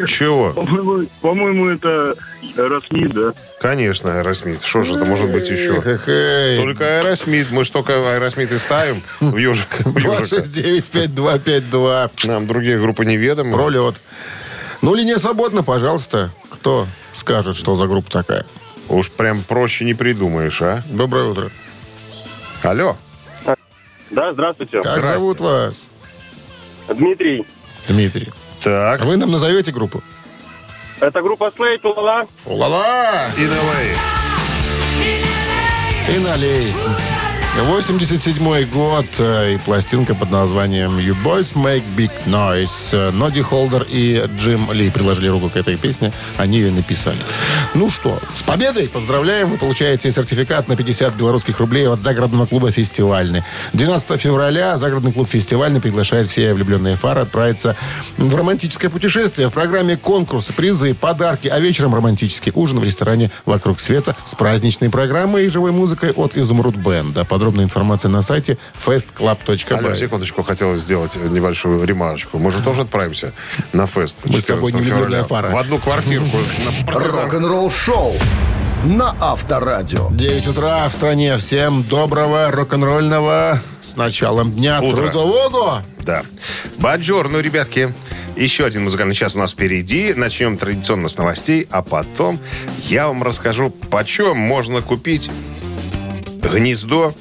Чего? 0.05 0.51
по-моему, 0.51 1.07
по-моему, 1.21 1.69
это 1.69 2.15
Росмид, 2.57 3.13
да? 3.13 3.33
Конечно, 3.61 4.19
Аэросмит. 4.19 4.61
Что 4.61 4.83
же 4.83 4.95
это 4.95 5.05
может 5.05 5.31
быть 5.31 5.47
еще? 5.49 5.75
Только 5.81 6.99
Аэросмит. 6.99 7.49
Мы 7.51 7.63
ж 7.63 7.69
только 7.69 7.93
Аэросмит 7.93 8.51
и 8.51 8.57
ставим 8.57 9.01
в 9.21 9.37
ежик. 9.37 9.67
в 9.85 9.97
ежика. 9.97 10.41
269-5252. 10.41 12.11
Нам 12.25 12.45
другие 12.47 12.77
группы 12.77 13.05
неведомы. 13.05 13.55
Пролет. 13.55 14.01
Ну, 14.81 14.95
линия 14.95 15.17
свободна, 15.17 15.63
пожалуйста. 15.63 16.31
Кто 16.49 16.87
скажет, 17.15 17.55
что 17.55 17.77
за 17.77 17.87
группа 17.87 18.11
такая? 18.11 18.45
Уж 18.89 19.11
прям 19.11 19.43
проще 19.43 19.85
не 19.85 19.93
придумаешь, 19.93 20.61
а? 20.61 20.83
Доброе 20.89 21.29
утро. 21.29 21.51
Алло. 22.63 22.97
Да, 24.13 24.31
здравствуйте. 24.31 24.81
Как 24.81 24.97
Здрасте. 24.97 25.19
зовут 25.19 25.39
вас? 25.39 25.75
Дмитрий. 26.87 27.45
Дмитрий. 27.87 28.29
Так. 28.61 29.01
Вы 29.03 29.17
нам 29.17 29.31
назовете 29.31 29.71
группу? 29.71 30.01
Это 30.99 31.21
группа 31.21 31.51
Слейт, 31.55 31.83
Улала. 31.83 32.27
Улала! 32.45 33.27
И 33.37 33.45
давай. 33.47 33.87
И 36.15 36.19
налей. 36.19 36.73
87 37.61 38.65
год 38.71 39.05
э, 39.19 39.53
и 39.53 39.57
пластинка 39.57 40.15
под 40.15 40.31
названием 40.31 40.97
You 40.97 41.15
Boys 41.23 41.53
Make 41.53 41.83
Big 41.95 42.11
Noise. 42.25 42.69
Э, 42.93 43.11
Ноди 43.11 43.43
Холдер 43.43 43.85
и 43.87 44.25
Джим 44.39 44.71
Ли 44.71 44.89
приложили 44.89 45.27
руку 45.27 45.49
к 45.49 45.55
этой 45.55 45.77
песне. 45.77 46.11
Они 46.37 46.57
ее 46.57 46.71
написали. 46.71 47.19
Ну 47.75 47.91
что, 47.91 48.19
с 48.35 48.41
победой! 48.41 48.89
Поздравляем! 48.89 49.51
Вы 49.51 49.57
получаете 49.57 50.11
сертификат 50.11 50.67
на 50.67 50.75
50 50.75 51.15
белорусских 51.15 51.59
рублей 51.59 51.87
от 51.87 52.01
загородного 52.01 52.47
клуба 52.47 52.71
«Фестивальный». 52.71 53.43
12 53.73 54.19
февраля 54.19 54.77
загородный 54.79 55.13
клуб 55.13 55.29
«Фестивальный» 55.29 55.79
приглашает 55.79 56.29
все 56.29 56.53
влюбленные 56.55 56.95
фары 56.95 57.21
отправиться 57.21 57.77
в 58.17 58.35
романтическое 58.35 58.89
путешествие. 58.89 59.49
В 59.49 59.53
программе 59.53 59.95
конкурсы, 59.95 60.53
призы, 60.53 60.95
подарки, 60.95 61.49
а 61.49 61.59
вечером 61.59 61.93
романтический 61.93 62.51
ужин 62.55 62.79
в 62.79 62.83
ресторане 62.83 63.29
«Вокруг 63.45 63.79
света» 63.79 64.15
с 64.25 64.33
праздничной 64.33 64.89
программой 64.89 65.45
и 65.45 65.49
живой 65.49 65.71
музыкой 65.71 66.13
от 66.13 66.35
«Изумруд 66.35 66.75
Бенда». 66.75 67.23
Подробная 67.43 67.65
информация 67.65 68.07
на 68.07 68.21
сайте 68.21 68.57
Алло, 68.85 68.95
festclub.by. 68.95 69.95
секундочку, 69.97 70.43
хотелось 70.43 70.79
сделать 70.79 71.17
небольшую 71.17 71.83
ремарочку. 71.83 72.39
Мы 72.39 72.51
же 72.51 72.61
тоже 72.61 72.83
отправимся 72.83 73.33
на 73.73 73.85
фест. 73.85 74.19
Мы 74.23 74.39
с 74.39 74.45
тобой 74.45 74.71
14 74.71 74.75
не 74.75 74.81
февраля. 74.81 75.23
пара. 75.25 75.49
В 75.49 75.57
одну 75.57 75.77
квартирку 75.77 76.37
партизанском. 76.87 77.43
Рок-н-ролл-шоу 77.43 78.13
на 78.85 79.13
Авторадио. 79.19 80.09
9 80.11 80.47
утра 80.47 80.87
в 80.87 80.93
стране. 80.93 81.37
Всем 81.37 81.83
доброго 81.83 82.49
рок-н-ролльного 82.49 83.61
с 83.81 83.97
началом 83.97 84.53
дня 84.53 84.81
Утро. 84.81 85.07
трудового. 85.07 85.83
Да. 85.99 86.23
Баджор, 86.77 87.27
ну, 87.27 87.41
ребятки, 87.41 87.93
еще 88.37 88.65
один 88.65 88.85
музыкальный 88.85 89.15
час 89.15 89.35
у 89.35 89.39
нас 89.39 89.51
впереди. 89.51 90.13
Начнем 90.13 90.57
традиционно 90.57 91.09
с 91.09 91.17
новостей, 91.17 91.67
а 91.71 91.81
потом 91.81 92.39
я 92.87 93.07
вам 93.07 93.21
расскажу, 93.21 93.69
почем 93.69 94.37
можно 94.37 94.81
купить 94.81 95.29
гнездо 96.53 97.13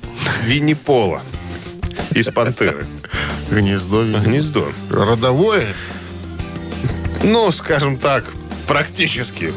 Винни-Пола 0.44 1.22
из 2.14 2.28
пантеры. 2.28 2.86
Гнездо. 3.50 4.04
Гнездо. 4.04 4.68
Родовое. 4.90 5.74
Ну, 7.22 7.50
скажем 7.50 7.96
так, 7.96 8.24
практически. 8.66 9.52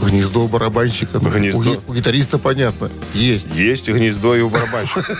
Гнездо 0.00 0.44
у 0.44 0.48
барабанщика. 0.48 1.18
Гнездо. 1.18 1.82
У, 1.86 1.90
у 1.90 1.94
гитариста 1.94 2.38
понятно. 2.38 2.90
Есть. 3.12 3.54
Есть 3.54 3.88
гнездо 3.88 4.36
и 4.36 4.40
у 4.40 4.48
барабанщика. 4.48 5.16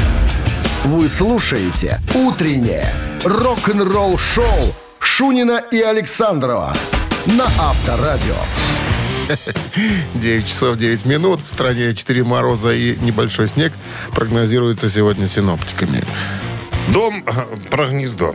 Вы 0.84 1.08
слушаете 1.08 2.00
«Утреннее 2.14 2.92
рок-н-ролл-шоу» 3.24 4.74
Шунина 5.00 5.62
и 5.70 5.80
Александрова 5.80 6.74
на 7.26 7.44
Авторадио. 7.44 8.36
9 10.14 10.46
часов 10.46 10.76
9 10.76 11.04
минут. 11.04 11.40
В 11.42 11.48
стране 11.48 11.94
4 11.94 12.24
мороза 12.24 12.70
и 12.70 12.96
небольшой 12.96 13.48
снег 13.48 13.72
прогнозируется 14.12 14.88
сегодня 14.88 15.28
синоптиками. 15.28 16.04
Дом 16.92 17.24
про 17.70 17.86
гнездо. 17.88 18.34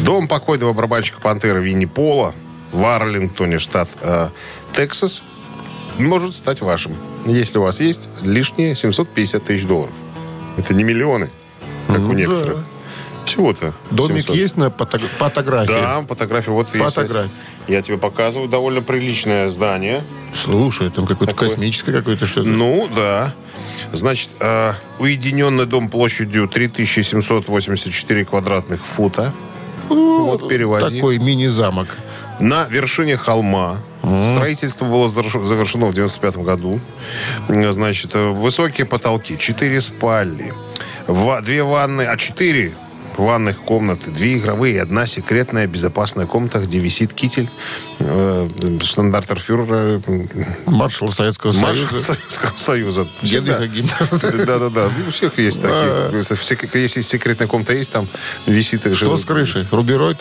Дом 0.00 0.28
покойного 0.28 0.72
барабанщика 0.72 1.20
«Пантеры» 1.20 1.62
Винни 1.62 1.84
Пола 1.86 2.34
в 2.72 2.84
Арлингтоне, 2.84 3.58
штат 3.58 3.88
э, 4.00 4.28
Тексас, 4.72 5.22
может 5.98 6.34
стать 6.34 6.60
вашим. 6.60 6.94
Если 7.24 7.58
у 7.58 7.62
вас 7.62 7.80
есть 7.80 8.08
лишние 8.22 8.74
750 8.74 9.44
тысяч 9.44 9.64
долларов. 9.64 9.92
Это 10.56 10.74
не 10.74 10.82
миллионы, 10.82 11.30
как 11.86 11.98
Ну 11.98 12.10
у 12.10 12.12
некоторых. 12.12 12.56
да. 12.56 12.64
Всего-то. 13.34 13.72
Домик 13.90 14.22
700. 14.22 14.36
есть 14.36 14.56
на 14.56 14.70
фото- 14.70 14.98
фотографии? 15.18 15.72
Да, 15.72 16.02
фотография 16.08 16.52
вот 16.52 16.72
есть. 16.74 16.94
Фотография. 16.94 17.30
Я 17.66 17.82
тебе 17.82 17.98
показываю. 17.98 18.48
Довольно 18.48 18.80
приличное 18.82 19.48
здание. 19.48 20.00
Слушай, 20.44 20.90
там 20.90 21.06
какое-то 21.06 21.34
Такое. 21.34 21.48
космическое 21.50 21.92
какое-то 21.92 22.26
что-то. 22.26 22.48
Ну, 22.48 22.88
да. 22.94 23.34
Значит, 23.92 24.30
э, 24.40 24.72
уединенный 24.98 25.66
дом 25.66 25.88
площадью 25.88 26.46
3784 26.48 28.24
квадратных 28.24 28.84
фута. 28.84 29.32
вот 29.88 30.48
переводи. 30.48 30.96
Такой 30.96 31.18
мини-замок. 31.18 31.88
На 32.40 32.64
вершине 32.64 33.16
холма. 33.16 33.76
Строительство 34.32 34.84
было 34.86 35.08
завершено 35.08 35.86
в 35.86 35.94
95 35.94 36.36
году. 36.44 36.80
Значит, 37.48 38.14
э, 38.14 38.28
высокие 38.30 38.86
потолки, 38.86 39.38
четыре 39.38 39.80
спальни, 39.80 40.52
ва- 41.06 41.40
две 41.40 41.62
ванны, 41.62 42.02
а 42.02 42.16
четыре 42.16 42.72
ванных 43.18 43.58
комнаты, 43.58 44.10
две 44.10 44.38
игровые 44.38 44.80
одна 44.82 45.06
секретная 45.06 45.66
безопасная 45.66 46.26
комната, 46.26 46.58
где 46.58 46.78
висит 46.78 47.12
китель 47.14 47.48
э, 47.98 48.48
штандартер-фюрера 48.80 50.00
Советского 51.10 51.52
маршала 51.52 52.00
Союза. 52.00 52.02
Советского 52.02 52.52
Союза. 52.56 53.08
Генриха 53.22 53.58
Всегда. 53.60 53.66
Гиммлера. 53.66 54.46
Да-да-да. 54.46 54.90
У 55.06 55.10
всех 55.10 55.38
есть 55.38 55.62
такие. 55.62 56.10
Если 56.12 56.34
сек- 56.36 56.74
Если 56.74 57.00
секретная 57.02 57.46
комната 57.46 57.74
есть, 57.74 57.92
там 57.92 58.08
висит 58.46 58.82
Что 58.96 59.16
с 59.16 59.24
крышей? 59.24 59.66
Рубероид? 59.70 60.18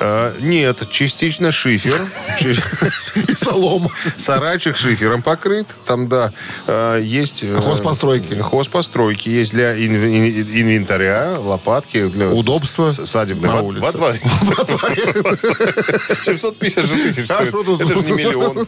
Э, 0.00 0.34
нет, 0.40 0.78
частично 0.90 1.52
шифер. 1.52 2.00
И 3.28 3.34
солома. 3.34 3.90
Сарайчик 4.16 4.76
шифером 4.76 5.22
покрыт. 5.22 5.66
Там, 5.86 6.08
да, 6.08 6.32
э, 6.66 7.00
есть... 7.04 7.44
э, 7.44 7.56
Хозпостройки. 7.60 8.34
Хозпостройки. 8.40 9.28
Есть 9.28 9.52
для 9.52 9.74
ин- 9.76 9.94
ин- 9.94 10.62
инвентаря, 10.62 11.34
лопатки. 11.38 12.06
Для 12.08 12.28
Удобства 12.28 12.90
с- 12.90 13.06
садебной. 13.06 13.50
на 13.50 13.56
Во- 13.56 13.62
улице. 13.62 13.84
Во 13.84 13.92
дворе. 13.92 14.20
750 16.22 16.86
же 16.86 16.94
тысяч 16.94 17.30
А 17.30 17.46
стоит. 17.46 17.80
Это 17.80 17.88
же 17.94 18.02
не 18.06 18.12
миллион. 18.12 18.66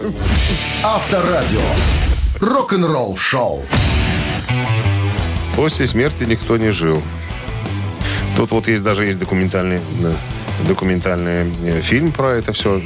Авторадио. 0.82 1.60
Рок-н-ролл 2.40 3.16
шоу. 3.16 3.64
После 5.56 5.86
смерти 5.86 6.24
никто 6.24 6.58
не 6.58 6.70
жил. 6.70 7.02
Тут 8.36 8.50
вот 8.50 8.68
есть 8.68 8.82
даже 8.82 9.06
есть 9.06 9.18
документальный, 9.18 9.80
да, 10.02 10.12
документальный 10.66 11.52
э, 11.64 11.80
фильм 11.82 12.12
про 12.12 12.36
это 12.36 12.52
все. 12.52 12.82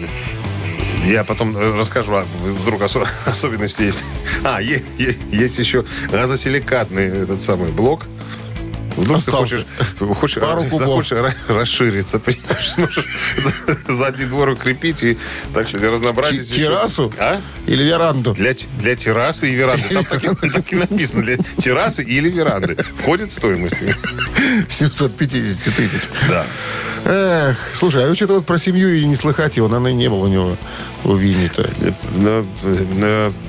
Я 1.06 1.24
потом 1.24 1.56
э, 1.56 1.76
расскажу, 1.78 2.14
а 2.14 2.26
вдруг 2.42 2.82
осо- 2.82 3.06
особенности 3.26 3.82
есть. 3.82 4.04
А, 4.44 4.60
е- 4.60 4.82
е- 4.98 5.16
есть 5.32 5.58
еще 5.58 5.84
газосиликатный 6.10 7.06
этот 7.22 7.40
самый 7.42 7.70
блок. 7.70 8.06
Вдруг 8.96 9.18
Остался. 9.18 9.64
ты 9.98 10.04
хочешь, 10.04 10.18
хочешь, 10.18 10.42
Пару 10.42 10.64
кубов. 10.64 10.78
захочешь 10.78 11.12
ра- 11.12 11.34
расшириться, 11.48 12.18
понимаешь, 12.18 12.74
за- 13.38 13.92
задний 13.92 14.24
двор 14.26 14.48
укрепить 14.50 15.02
и, 15.04 15.16
так 15.54 15.68
сказать, 15.68 15.90
разнообразить. 15.90 16.50
Еще. 16.50 16.62
террасу? 16.62 17.12
А? 17.18 17.40
Или 17.66 17.84
веранду? 17.84 18.34
Для, 18.34 18.52
для 18.80 18.96
террасы 18.96 19.48
и 19.48 19.54
веранды. 19.54 19.84
Там 19.94 20.04
так 20.04 20.24
и, 20.24 20.50
так 20.50 20.72
и 20.72 20.76
написано. 20.76 21.22
Для 21.22 21.36
террасы 21.56 22.02
или 22.02 22.28
веранды. 22.28 22.76
Входит 22.98 23.30
в 23.30 23.34
стоимость. 23.34 23.78
750 24.68 25.74
тысяч. 25.74 26.02
Да. 26.28 26.44
Эх, 27.04 27.56
слушай, 27.74 28.04
а 28.10 28.14
что-то 28.14 28.34
вот 28.34 28.46
про 28.46 28.58
семью 28.58 28.94
и 28.94 29.04
не 29.04 29.16
слыхать 29.16 29.56
его, 29.56 29.68
наверное, 29.68 29.92
не 29.94 30.08
было 30.08 30.24
у 30.24 30.28
него, 30.28 30.56
у 31.04 31.14
Винни-то. 31.14 31.68
Но, 32.16 32.44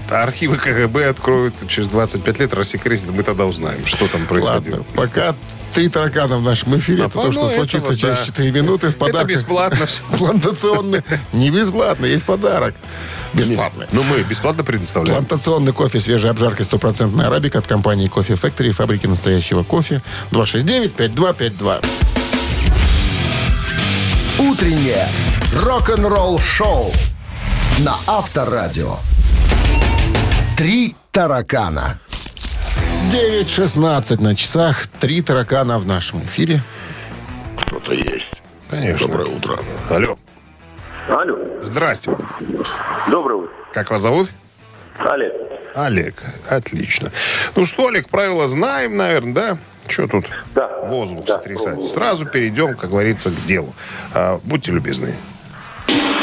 архивы 0.10 0.58
КГБ 0.58 1.10
откроют 1.10 1.54
через 1.68 1.88
25 1.90 2.40
лет, 2.40 2.54
рассекретят, 2.54 3.12
мы 3.12 3.24
тогда 3.24 3.46
узнаем, 3.46 3.86
что 3.86 4.08
там 4.08 4.26
происходило. 4.26 4.78
Ладно, 4.78 4.86
пока 4.96 5.36
три 5.74 5.90
таракана 5.90 6.38
в 6.38 6.44
нашем 6.44 6.78
эфире, 6.78 7.06
это 7.06 7.20
А, 7.20 7.24
то, 7.24 7.32
что 7.32 7.46
этого, 7.48 7.56
случится 7.60 7.90
да. 7.92 7.96
через 7.98 8.20
4 8.26 8.52
минуты 8.52 8.88
в 8.88 8.90
Это 8.92 9.00
подарок. 9.00 9.28
бесплатно 9.28 9.86
все. 9.86 10.02
Плантационный. 10.18 11.02
Не 11.34 11.50
бесплатно, 11.50 12.06
есть 12.06 12.26
подарок. 12.26 12.74
Бесплатный. 13.34 13.86
Ну, 13.94 14.04
мы 14.04 14.20
бесплатно 14.24 14.64
предоставляем. 14.64 15.26
Плантационный 15.26 15.72
кофе 15.72 16.02
свежей 16.02 16.30
обжаркой 16.32 16.66
стопроцентная 16.66 17.28
арабика 17.28 17.60
от 17.60 17.68
компании 17.68 18.08
Кофе 18.10 18.34
Factory, 18.34 18.72
фабрики 18.72 19.08
настоящего 19.08 19.64
кофе. 19.64 20.02
269-5252. 20.32 21.86
Утреннее 24.40 25.08
рок-н-ролл 25.56 26.40
шоу 26.40 26.92
на 27.80 27.96
Авторадио. 28.08 28.98
Три 30.58 30.96
таракана. 31.12 32.00
9.16 33.12 34.22
на 34.22 34.36
часах. 34.36 34.88
Три 35.00 35.22
таракана 35.22 35.78
в 35.80 35.86
нашем 35.86 36.24
эфире. 36.26 36.62
Кто-то 37.62 37.94
есть. 37.94 38.42
Конечно. 38.70 39.08
Доброе 39.08 39.28
утро. 39.28 39.60
Алло. 39.90 40.18
Алло. 41.10 41.38
Здрасте. 41.62 42.16
Доброе 43.10 43.36
утро. 43.36 43.54
Как 43.74 43.92
вас 43.92 44.02
зовут? 44.02 44.30
Олег. 44.98 45.34
Олег. 45.76 46.24
Отлично. 46.50 47.12
Ну 47.56 47.66
что, 47.66 47.88
Олег, 47.88 48.08
правила 48.10 48.48
знаем, 48.48 48.96
наверное, 48.98 49.34
да? 49.34 49.58
Что 49.88 50.08
тут 50.08 50.26
Да. 50.56 50.68
воздух 50.86 51.26
Да, 51.26 51.38
сотрясать? 51.38 51.66
пробую. 51.76 51.90
Сразу 51.90 52.26
перейдем, 52.26 52.76
как 52.76 52.90
говорится, 52.90 53.30
к 53.32 53.46
делу. 53.46 53.74
А, 54.14 54.40
будьте 54.44 54.72
любезны. 54.72 55.16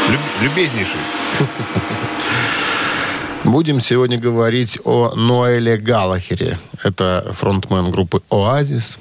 Люб- 0.09 0.43
любезнейший. 0.43 1.01
Будем 3.45 3.81
сегодня 3.81 4.19
говорить 4.19 4.79
о 4.85 5.15
Ноэле 5.15 5.77
Галлахере. 5.79 6.59
Это 6.83 7.31
фронтмен 7.33 7.91
группы 7.91 8.23
«Оазис». 8.31 8.99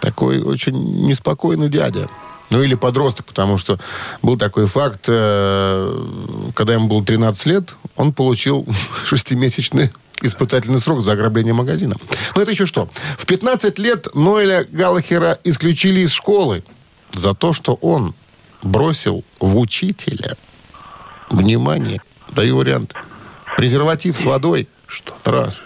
Такой 0.00 0.40
очень 0.40 1.04
неспокойный 1.06 1.68
дядя. 1.68 2.08
Ну, 2.48 2.62
или 2.62 2.74
подросток, 2.74 3.26
потому 3.26 3.58
что 3.58 3.78
был 4.22 4.38
такой 4.38 4.66
факт, 4.66 5.06
э, 5.08 6.04
когда 6.54 6.74
ему 6.74 6.86
было 6.86 7.04
13 7.04 7.46
лет, 7.46 7.74
он 7.96 8.12
получил 8.12 8.64
шестимесячный 9.04 9.90
испытательный 10.22 10.80
срок 10.80 11.02
за 11.02 11.12
ограбление 11.12 11.54
магазина. 11.54 11.96
Но 12.34 12.42
это 12.42 12.50
еще 12.50 12.66
что? 12.66 12.88
В 13.18 13.26
15 13.26 13.78
лет 13.78 14.14
Ноэля 14.14 14.66
Галлахера 14.70 15.38
исключили 15.44 16.00
из 16.00 16.12
школы 16.12 16.64
за 17.12 17.34
то, 17.34 17.52
что 17.52 17.74
он 17.74 18.14
бросил 18.62 19.24
в 19.40 19.58
учителя. 19.58 20.36
Внимание, 21.30 22.00
даю 22.30 22.56
вариант. 22.56 22.94
Презерватив 23.56 24.18
с 24.18 24.24
водой. 24.24 24.68
Что? 24.86 25.16
Раз. 25.24 25.60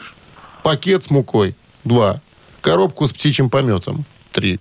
Пакет 0.62 1.05
с 1.05 1.11
мукой. 1.11 1.55
Два. 1.84 2.20
Коробку 2.61 3.09
с 3.09 3.12
птичьим 3.12 3.51
пометом. 3.51 4.05
Три. 4.32 4.61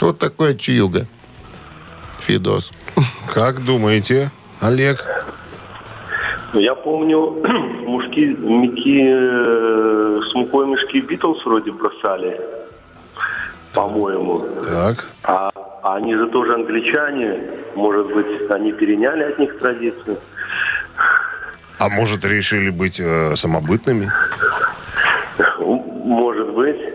Вот 0.00 0.18
такое 0.18 0.54
чаюга. 0.54 1.06
Фидос. 2.20 2.70
Как 3.32 3.64
думаете, 3.64 4.30
Олег? 4.60 5.04
Я 6.54 6.74
помню, 6.74 7.42
мужики, 7.86 8.26
мики 8.26 9.04
э, 9.06 10.20
с 10.28 10.34
мукой 10.34 10.66
мешки 10.66 11.00
Битлз 11.00 11.44
вроде 11.44 11.70
бросали, 11.70 12.40
по-моему. 13.72 14.40
Так. 14.64 15.06
А, 15.24 15.50
а 15.82 15.96
они 15.96 16.14
же 16.14 16.28
тоже 16.28 16.54
англичане. 16.54 17.40
Может 17.74 18.12
быть, 18.12 18.50
они 18.50 18.72
переняли 18.72 19.24
от 19.24 19.38
них 19.38 19.58
традицию. 19.58 20.18
А 21.78 21.88
может, 21.88 22.24
решили 22.24 22.70
быть 22.70 23.00
э, 23.00 23.36
самобытными? 23.36 24.10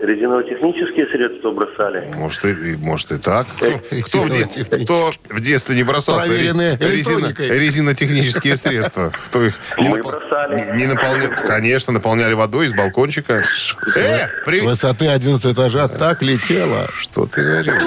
Резиново-технические 0.06 1.06
средства 1.08 1.50
бросали. 1.50 2.04
Может 2.14 2.44
и, 2.44 2.76
может 2.76 3.10
и 3.10 3.18
так. 3.18 3.46
Кто, 3.56 3.80
кто 4.06 4.22
в 4.22 4.30
де- 4.30 4.84
кто 4.84 5.10
в 5.30 5.40
детстве 5.40 5.74
не 5.74 5.82
бросался 5.82 6.28
Проверенные 6.28 6.76
ре- 6.76 6.90
резино- 6.96 7.32
резинотехнические 7.36 8.56
средства? 8.56 9.10
Кто 9.26 9.44
их 9.44 9.54
не, 9.78 9.88
Мы 9.88 9.98
напол- 9.98 10.10
бросали. 10.12 10.70
не- 10.72 10.78
не 10.78 10.86
наполнял? 10.86 11.30
Конечно, 11.46 11.92
наполняли 11.92 12.34
водой 12.34 12.66
из 12.66 12.72
балкончика. 12.72 13.34
Э, 13.34 13.42
С 13.88 14.30
при- 14.44 14.60
высоты 14.60 15.08
11 15.08 15.52
этажа 15.52 15.88
так 15.88 16.22
летело. 16.22 16.88
Что 16.96 17.26
ты 17.26 17.42
говоришь? 17.42 17.82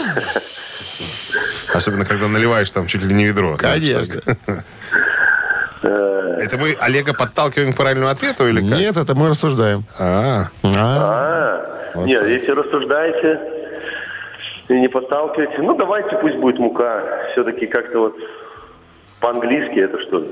Особенно, 1.74 2.04
когда 2.06 2.28
наливаешь 2.28 2.70
там 2.72 2.88
чуть 2.88 3.04
ли 3.04 3.14
не 3.14 3.26
ведро. 3.28 3.56
Конечно. 3.58 4.22
Это 5.82 6.58
мы 6.58 6.76
Олега 6.80 7.14
подталкиваем 7.14 7.74
к 7.74 7.78
правильному 7.78 8.12
ответу 8.12 8.48
или 8.48 8.60
как? 8.60 8.80
Нет, 8.80 8.98
это 8.98 9.16
мы 9.16 9.30
рассуждаем. 9.30 9.86
А, 9.98 10.46
А, 10.64 10.68
А, 11.96 11.98
нет, 12.06 12.28
если 12.28 12.52
рассуждаете 12.52 13.40
и 14.68 14.74
не 14.74 14.88
подталкиваете, 14.90 15.58
ну 15.62 15.76
давайте 15.78 16.18
пусть 16.18 16.36
будет 16.36 16.60
мука. 16.60 17.04
Все-таки 17.32 17.66
как-то 17.68 18.00
вот 18.00 18.16
по-английски 19.22 19.80
это 19.80 19.98
что 20.08 20.20
ли? 20.20 20.28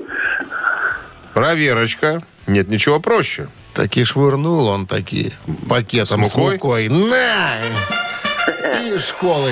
проверочка. 1.33 2.21
Нет 2.47 2.67
ничего 2.69 2.99
проще. 2.99 3.47
таки 3.73 4.03
швырнул 4.03 4.67
он 4.69 4.85
такие 4.87 5.31
пакетом 5.69 6.23
С 6.25 6.31
с 6.31 6.35
мукой? 6.35 6.53
мукой. 6.53 6.89
На! 6.89 7.51
И 8.81 8.97
школы. 8.97 9.51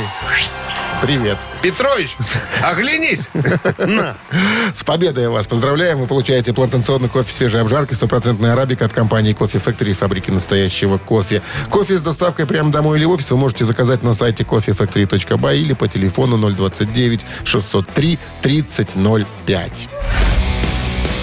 Привет. 1.02 1.38
Петрович, 1.62 2.16
оглянись. 2.64 3.30
С 4.74 4.84
победой 4.84 5.30
вас 5.30 5.48
поздравляем. 5.48 6.00
Вы 6.00 6.08
получаете 6.08 6.54
плантационный 6.54 7.10
кофе 7.10 7.32
свежей 7.32 7.62
обжарки, 7.62 7.93
стопроцентная 7.93 8.54
арабика 8.54 8.86
от 8.86 8.93
компании 8.93 9.34
Кофе 9.34 9.60
Factory, 9.60 9.93
фабрики 9.93 10.32
настоящего 10.32 10.98
кофе. 10.98 11.41
Кофе 11.70 11.98
с 11.98 12.04
доставкой 12.04 12.46
прямо 12.46 12.72
домой 12.72 12.98
или 12.98 13.06
в 13.06 13.12
офис 13.12 13.32
вы 13.32 13.38
можете 13.38 13.66
заказать 13.66 14.04
на 14.04 14.14
сайте 14.14 14.43
coffeefactory.by 14.43 15.58
или 15.58 15.74
по 15.74 15.88
телефону 15.88 16.38
029 16.38 17.26
603 17.43 18.20
3005. 18.41 19.89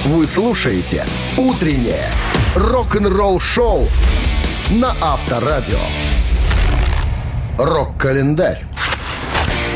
Вы 0.05 0.27
слушаете 0.27 1.07
«Утреннее 1.37 2.11
рок-н-ролл-шоу» 2.57 3.89
на 4.71 4.95
Авторадио. 5.01 5.79
Рок-календарь. 7.57 8.67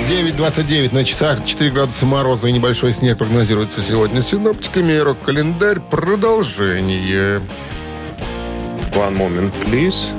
9.29 0.04 0.94
на 0.94 1.04
часах, 1.04 1.44
4 1.44 1.70
градуса 1.70 2.06
мороза 2.06 2.46
и 2.46 2.52
небольшой 2.52 2.92
снег 2.92 3.18
прогнозируется 3.18 3.80
сегодня 3.80 4.22
синоптиками. 4.22 4.96
Рок-календарь. 4.96 5.80
Продолжение. 5.80 7.40
One 8.92 9.16
moment, 9.16 9.52
please. 9.64 10.12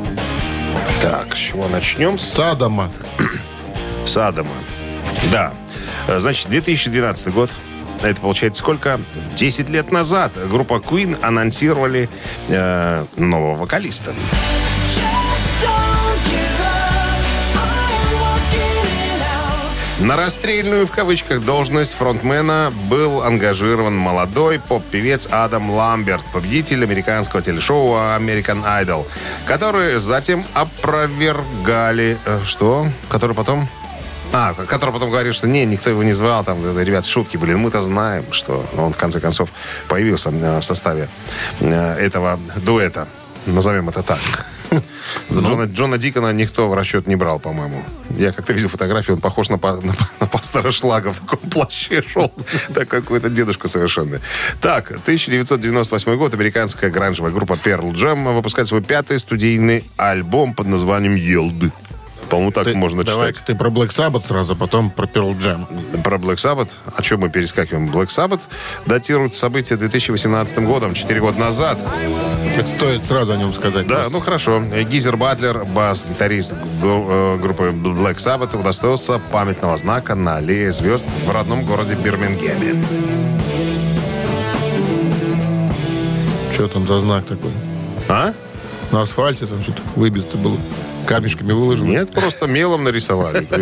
Так, 1.01 1.34
с 1.36 1.39
чего 1.39 1.69
начнем? 1.69 2.17
С 2.17 2.23
Садома. 2.28 2.91
с 4.05 4.17
Адама. 4.17 4.51
Да. 5.32 5.53
Э, 6.07 6.19
Значит, 6.19 6.49
2012 6.49 7.34
год. 7.34 7.49
Это 8.03 8.19
получается 8.19 8.59
сколько? 8.59 8.99
10 9.36 9.69
лет 9.69 9.91
назад 9.91 10.34
группа 10.49 10.75
Queen 10.75 11.17
анонсировали 11.23 12.09
э, 12.49 13.05
нового 13.15 13.55
вокалиста. 13.55 14.13
На 19.99 20.15
расстрельную, 20.15 20.85
в 20.85 20.91
кавычках, 20.91 21.43
должность 21.43 21.95
фронтмена 21.95 22.71
был 22.87 23.23
ангажирован 23.23 23.95
молодой 23.97 24.59
поп-певец 24.59 25.27
Адам 25.31 25.71
Ламберт, 25.71 26.23
победитель 26.31 26.83
американского 26.83 27.41
телешоу 27.41 27.95
American 27.95 28.63
Idol, 28.63 29.07
который 29.47 29.97
затем 29.97 30.45
опровергали... 30.53 32.19
э, 32.25 32.41
Что? 32.45 32.87
Который 33.09 33.35
потом... 33.35 33.67
А, 34.31 34.53
который 34.53 34.91
потом 34.91 35.09
говорит, 35.09 35.33
что 35.33 35.47
не, 35.47 35.65
никто 35.65 35.89
его 35.89 36.03
не 36.03 36.13
звал, 36.13 36.43
там, 36.43 36.59
э, 36.63 36.83
ребят, 36.83 37.05
шутки 37.05 37.37
были. 37.37 37.55
Мы-то 37.55 37.81
знаем, 37.81 38.23
что 38.31 38.65
он, 38.77 38.93
в 38.93 38.97
конце 38.97 39.19
концов, 39.19 39.49
появился 39.87 40.29
э, 40.29 40.59
в 40.59 40.63
составе 40.63 41.09
этого 41.59 42.39
дуэта. 42.57 43.07
Назовем 43.47 43.89
это 43.89 44.03
так. 44.03 44.19
Джона, 45.32 45.63
Джона 45.63 45.97
Дикона 45.97 46.34
никто 46.34 46.68
в 46.68 46.74
расчет 46.74 47.07
не 47.07 47.15
брал, 47.15 47.39
по-моему. 47.39 47.84
Я 48.09 48.32
как-то 48.32 48.53
видел 48.53 48.70
фотографию, 48.70 49.15
он 49.15 49.22
похож 49.22 49.49
на, 49.49 49.57
на, 49.57 49.95
на 50.20 50.28
пастора 50.28 50.72
Шлага 50.72 51.11
в 51.13 51.20
таком 51.20 51.49
плаще 51.49 52.01
шел. 52.01 52.32
Так 52.74 52.88
какой-то 52.88 53.30
дедушка 53.30 53.68
совершенный. 53.68 54.20
Так, 54.61 54.91
1998 54.91 56.15
год. 56.18 56.34
Американская 56.34 56.89
гранжевая 56.89 57.32
группа 57.32 57.53
Pearl 57.53 57.93
Jam 57.93 58.34
выпускает 58.34 58.68
свой 58.68 58.82
пятый 58.82 59.20
студийный 59.20 59.89
альбом 59.97 60.53
под 60.53 60.68
названием 60.68 61.15
«Елды». 61.15 61.72
По-моему, 62.30 62.51
так 62.51 62.65
Ты- 62.65 62.75
можно 62.75 63.03
давай 63.03 63.32
читать. 63.32 63.45
ты 63.45 63.55
про 63.55 63.69
Black 63.69 63.89
Sabbath 63.89 64.28
сразу, 64.28 64.53
а 64.53 64.55
потом 64.55 64.89
про 64.89 65.05
Pearl 65.05 65.38
Jam. 65.39 66.01
Про 66.03 66.17
Black 66.17 66.36
Sabbath. 66.36 66.69
О 66.95 67.01
чем 67.01 67.21
мы 67.21 67.30
перескакиваем? 67.30 67.89
Black 67.89 68.07
Sabbath 68.07 68.41
датирует 68.86 69.34
события 69.36 69.78
2018 69.78 70.59
годом, 70.65 70.93
4 70.93 71.21
года 71.21 71.39
назад. 71.39 71.80
Это 72.57 72.67
стоит 72.67 73.05
сразу 73.05 73.34
о 73.34 73.38
нем 73.38 73.53
сказать. 73.53 73.88
Да, 73.88 74.07
ну 74.09 74.19
хорошо. 74.19 74.61
Гизер 74.89 75.15
Батлер, 75.17 75.63
бас-гитарист 75.65 76.55
э, 76.84 77.38
группы 77.41 77.69
Black 77.69 78.17
Sabbath, 78.17 78.59
удостоился 78.59 79.19
памятного 79.32 79.78
знака 79.78 80.15
на 80.15 80.38
аллее 80.38 80.71
звезд 80.73 81.05
в 81.25 81.32
родном 81.32 81.63
городе 81.65 81.95
Бирмингеме. 81.95 82.84
Что 86.53 86.67
там 86.67 86.88
за 86.88 86.99
знак 86.99 87.25
такой? 87.25 87.51
А? 88.09 88.34
На 88.91 89.01
асфальте 89.03 89.45
там 89.45 89.61
что-то 89.61 89.82
выбито 89.95 90.38
было. 90.38 90.57
Камешками 91.07 91.53
выложено. 91.53 91.87
Нет, 91.87 92.11
просто 92.11 92.47
мелом 92.47 92.83
нарисовали. 92.83 93.47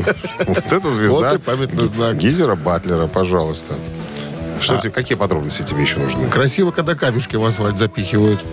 Вот 0.46 0.58
это 0.58 0.80
Вот 0.80 0.94
звезда 0.94 1.34
и 1.36 1.38
памятный 1.38 1.86
знак. 1.86 2.18
Гизера 2.18 2.56
Батлера, 2.56 3.08
пожалуйста. 3.08 3.76
Что 4.62 4.78
тебе, 4.78 4.92
какие 4.92 5.18
подробности 5.18 5.64
тебе 5.64 5.82
еще 5.82 5.98
нужны? 5.98 6.28
Красиво, 6.30 6.72
когда 6.72 6.96
камешки 6.96 7.36
в 7.36 7.44
асфальт 7.44 7.78
запихивают. 7.78 8.44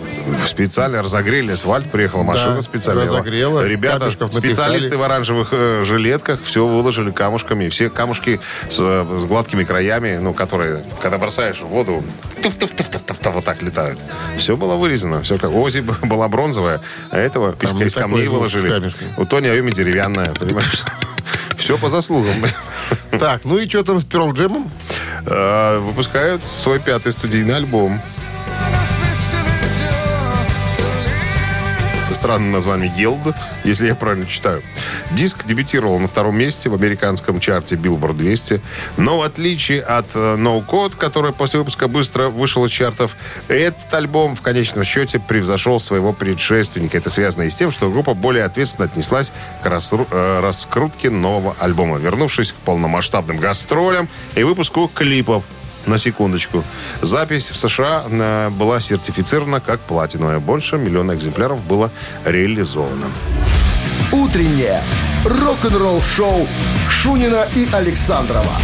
Специально 0.47 1.03
разогрели 1.03 1.53
асфальт, 1.53 1.91
приехала 1.91 2.23
машина 2.23 2.57
Да, 2.57 2.63
специально. 2.63 3.05
разогрела, 3.05 3.65
Ребята, 3.67 4.11
специалисты 4.11 4.97
в 4.97 5.03
оранжевых 5.03 5.49
э, 5.53 5.83
жилетках 5.85 6.41
все 6.43 6.67
выложили 6.67 7.11
камушками. 7.11 7.69
Все 7.69 7.91
камушки 7.91 8.41
с, 8.71 8.79
э, 8.81 9.19
с 9.19 9.25
гладкими 9.25 9.65
краями, 9.65 10.19
ну, 10.19 10.35
которые, 10.35 10.85
когда 11.01 11.19
бросаешь 11.19 11.61
в 11.61 11.67
воду, 11.67 12.03
туф-туф-туф-туф-туф, 12.43 13.33
вот 13.33 13.45
так 13.45 13.63
летают. 13.63 13.99
Все 14.37 14.57
было 14.57 14.77
вырезано. 14.77 15.23
Все 15.23 15.39
как 15.39 15.51
Ози 15.53 15.81
была 15.81 16.29
бронзовая, 16.29 16.81
а 17.11 17.19
этого 17.19 17.55
из, 17.61 17.73
не 17.73 17.85
из 17.85 17.95
камней 17.95 18.27
выложили. 18.27 18.93
У 19.17 19.25
Тони 19.25 19.49
Айоми 19.49 19.71
деревянная, 19.71 20.33
понимаешь? 20.35 20.85
Все 21.57 21.79
по 21.79 21.89
заслугам. 21.89 22.35
Так, 23.19 23.45
ну 23.45 23.59
и 23.59 23.69
что 23.69 23.85
там 23.85 24.01
с 24.01 24.05
Pearl 24.05 24.33
Jam? 24.33 24.69
Э, 25.27 25.79
Выпускают 25.79 26.43
свой 26.57 26.79
пятый 26.79 27.12
студийный 27.12 27.57
альбом. 27.57 28.01
Странное 32.13 32.53
название 32.53 32.93
Гелд, 32.97 33.35
если 33.65 33.87
я 33.87 33.95
правильно 33.95 34.27
читаю. 34.27 34.63
Диск 35.13 35.45
дебютировал 35.45 35.99
на 35.99 36.09
втором 36.09 36.37
месте 36.37 36.69
в 36.69 36.75
американском 36.75 37.41
чарте 37.41 37.77
Billboard 37.77 38.15
200. 38.15 38.61
Но 38.97 39.19
в 39.19 39.23
отличие 39.23 39.83
от 39.83 40.15
No 40.15 40.65
Code, 40.67 40.97
который 40.97 41.33
после 41.33 41.59
выпуска 41.59 41.89
быстро 41.89 42.29
вышел 42.29 42.65
из 42.65 42.71
чартов, 42.71 43.17
этот 43.49 43.93
альбом 43.93 44.37
в 44.37 44.43
конечном 44.43 44.85
счете 44.85 45.19
превзошел 45.19 45.81
своего 45.81 46.13
предшественника. 46.13 46.99
Это 46.99 47.11
связано 47.11 47.45
и 47.45 47.51
с 47.51 47.57
тем, 47.57 47.71
что 47.71 47.91
группа 47.91 48.15
более 48.15 48.45
ответственно 48.45 48.87
отнеслась 48.87 49.33
к 49.63 49.67
э, 49.67 50.41
раскрутке 50.41 51.11
нового 51.11 51.57
альбома, 51.59 51.99
вернувшись 51.99 52.53
к 52.53 52.57
полномасштабным 52.57 53.39
гастролям 53.39 54.09
и 54.35 54.43
выпуску 54.43 54.91
клипов. 54.93 55.45
На 55.87 55.99
секундочку. 55.99 56.62
Запись 57.01 57.51
в 57.51 57.57
США 57.57 58.05
э, 58.09 58.51
была 58.51 58.80
сертифицирована 58.80 59.61
как 59.61 59.80
платиновая. 59.80 60.39
Больше 60.39 60.78
миллиона 60.78 61.12
экземпляров 61.12 61.61
было 61.64 61.91
реализовано. 62.24 63.07
Утреннее 64.12 64.80
рок-н-ролл-шоу 65.24 66.47
Шунина 66.89 67.47
и 67.57 67.68
Александрова 67.72 68.57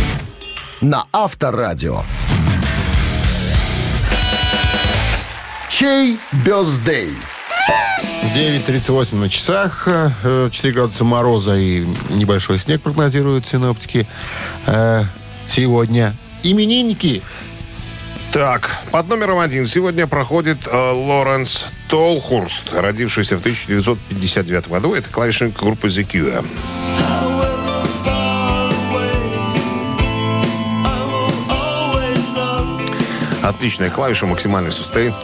на 0.81 1.07
Авторадио. 1.13 2.03
Чей 5.69 6.19
бездей? 6.45 7.11
9.38 8.35 9.17
на 9.17 9.29
часах, 9.29 9.85
э, 9.87 10.49
4 10.53 10.75
градуса 10.75 11.05
мороза 11.05 11.55
и 11.57 11.87
небольшой 12.11 12.59
снег 12.59 12.83
прогнозируют 12.83 13.47
синоптики. 13.47 14.07
Э, 14.67 15.05
Сегодня 15.49 16.15
именинники. 16.43 17.23
Так, 18.33 18.71
под 18.91 19.09
номером 19.09 19.39
один 19.39 19.67
сегодня 19.67 20.07
проходит 20.07 20.59
э, 20.67 20.77
Лоренс 20.77 21.67
Толхурст, 21.89 22.73
родившийся 22.73 23.37
в 23.39 23.41
1959 23.41 24.69
году. 24.69 24.95
Это 24.95 25.09
клавишник 25.09 25.59
группы 25.59 25.89
The 25.89 26.07
Cure. 26.07 26.45
Отличная 33.43 33.89
клавиша, 33.89 34.27
максимальный 34.27 34.71
сустейн. 34.71 35.15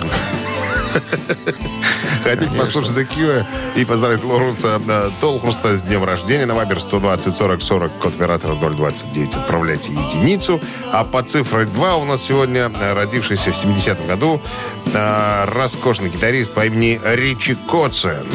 Хотите 2.25 2.55
послушать 2.55 2.97
The 2.97 3.07
Cure 3.07 3.45
и 3.77 3.85
поздравить 3.85 4.25
Лоренса 4.25 4.81
э, 4.89 5.11
Толхурста 5.21 5.77
с 5.77 5.83
днем 5.83 6.05
рождения 6.05 6.47
на 6.47 6.55
Вайбер 6.55 6.81
120 6.81 7.37
40 7.37 7.63
40, 7.63 7.93
код 7.99 8.15
оператора 8.15 8.55
029. 8.55 9.37
Отправляйте 9.37 9.93
единицу. 9.93 10.59
А 10.91 11.05
по 11.05 11.23
цифре 11.23 11.67
2 11.67 11.97
у 11.97 12.05
нас 12.07 12.23
сегодня 12.23 12.73
э, 12.75 12.95
родившийся 12.95 13.53
в 13.53 13.63
70-м 13.63 14.07
году 14.07 14.41
э, 14.87 15.45
роскошный 15.53 16.09
гитарист 16.09 16.55
по 16.55 16.65
имени 16.65 16.99
Ричи 17.05 17.59
Коцен. 17.71 18.27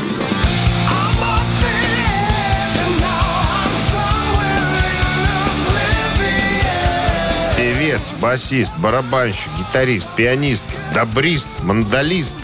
Певец, 7.58 8.12
басист, 8.22 8.78
барабанщик, 8.78 9.50
гитарист, 9.58 10.12
пианист, 10.16 10.68
добрист, 10.94 11.50
мандалист 11.64 12.38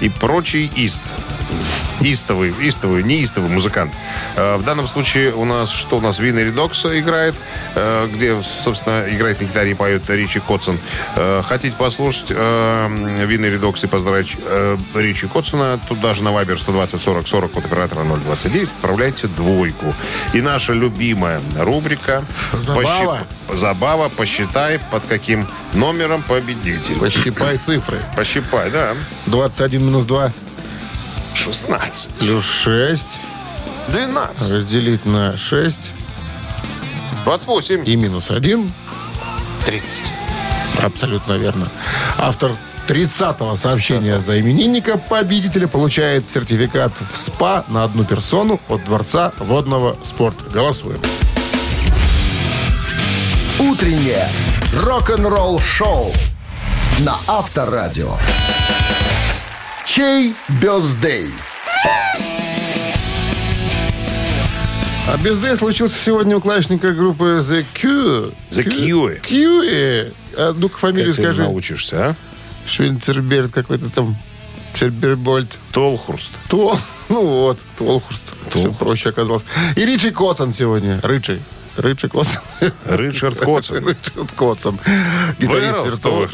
и 0.00 0.08
прочий 0.08 0.70
ист. 0.76 1.02
Истовый, 2.00 2.54
истовый, 2.60 3.02
неистовый 3.02 3.50
музыкант. 3.50 3.92
Э, 4.36 4.56
В 4.56 4.62
данном 4.64 4.86
случае 4.86 5.32
у 5.34 5.44
нас, 5.44 5.70
что 5.70 5.98
у 5.98 6.00
нас, 6.00 6.18
Винни 6.18 6.40
Редокс 6.42 6.86
играет, 6.86 7.34
э, 7.74 8.08
где, 8.12 8.40
собственно, 8.42 9.04
играет 9.08 9.40
на 9.40 9.44
гитаре 9.46 9.72
и 9.72 9.74
поет 9.74 10.08
Ричи 10.08 10.40
Котсон. 10.40 10.78
Э, 11.16 11.42
Хотите 11.44 11.76
послушать 11.76 12.30
Винни 12.30 13.46
Редокс 13.46 13.82
и 13.84 13.86
поздравить 13.88 14.36
Ричи 14.94 15.26
Котсона, 15.26 15.80
тут 15.88 16.00
даже 16.00 16.22
на 16.22 16.30
Вайбер 16.32 16.58
120 16.58 17.00
40 17.00 17.26
40 17.26 17.56
от 17.56 17.64
оператора 17.64 18.04
029 18.04 18.70
отправляйте 18.72 19.26
двойку. 19.26 19.94
И 20.32 20.40
наша 20.40 20.72
любимая 20.74 21.40
рубрика 21.58 22.24
Забава. 22.52 22.82
«Пощип- 23.48 23.56
Забава, 23.56 24.08
посчитай, 24.10 24.78
под 24.90 25.04
каким 25.04 25.48
номером 25.72 26.22
победитель. 26.22 26.96
Пощипай 26.98 27.56
цифры. 27.56 27.98
Пощипай, 28.14 28.70
да. 28.70 28.94
21 29.26 29.82
минус 29.86 30.04
2 30.04 30.32
16. 31.34 32.10
плюс 32.18 32.44
6 32.44 33.06
12. 33.88 34.52
разделить 34.52 35.06
на 35.06 35.36
6 35.36 35.78
28. 37.24 37.82
и 37.86 37.96
минус 37.96 38.30
1. 38.30 38.72
30. 39.66 40.12
Абсолютно 40.82 41.34
верно. 41.34 41.68
Автор 42.16 42.52
30-го 42.88 43.54
сообщения 43.56 44.18
за 44.18 44.40
именинника 44.40 44.96
победителя 44.96 45.68
получает 45.68 46.28
сертификат 46.28 46.92
в 47.12 47.16
СПА 47.18 47.64
на 47.68 47.84
одну 47.84 48.04
персону 48.04 48.60
от 48.68 48.84
Дворца 48.84 49.32
водного 49.38 49.96
спорта. 50.04 50.44
Голосуем. 50.50 51.00
Утреннее 53.58 54.28
рок-н-ролл-шоу 54.74 56.12
на 57.00 57.16
Авторадио. 57.26 58.16
Чей 59.98 60.32
бездей? 60.62 61.26
А 65.08 65.16
бездей 65.16 65.56
случился 65.56 65.96
сегодня 66.00 66.36
у 66.36 66.40
клавишника 66.40 66.92
группы 66.92 67.40
The 67.42 67.66
Q. 67.74 68.32
The 68.50 68.64
Cure. 68.64 69.18
Q. 69.18 70.12
А 70.36 70.52
ну-ка 70.52 70.78
фамилию 70.78 71.08
Как 71.08 71.16
ты 71.16 71.22
скажи. 71.22 71.42
научишься, 71.42 72.10
а? 72.10 72.16
Швинцерберт 72.68 73.50
какой-то 73.50 73.90
там. 73.90 74.16
Цербербольд. 74.74 75.58
Толхурст. 75.72 76.30
Тол. 76.48 76.78
Ну 77.08 77.26
вот, 77.26 77.58
Толхурст. 77.76 78.34
Все 78.50 78.52
Толхурст. 78.52 78.78
проще 78.78 79.08
оказалось. 79.08 79.42
И 79.74 79.84
Ричи 79.84 80.12
Котсон 80.12 80.52
сегодня. 80.52 81.00
Ричи. 81.02 81.40
Ричард 81.78 82.12
Котсон. 82.12 82.42
Ричард 82.86 83.38
Котсон. 83.38 83.88
Ричард 83.88 84.32
Котсон. 84.32 84.78
Гитарист 85.38 85.86
виртуоз. 85.86 86.30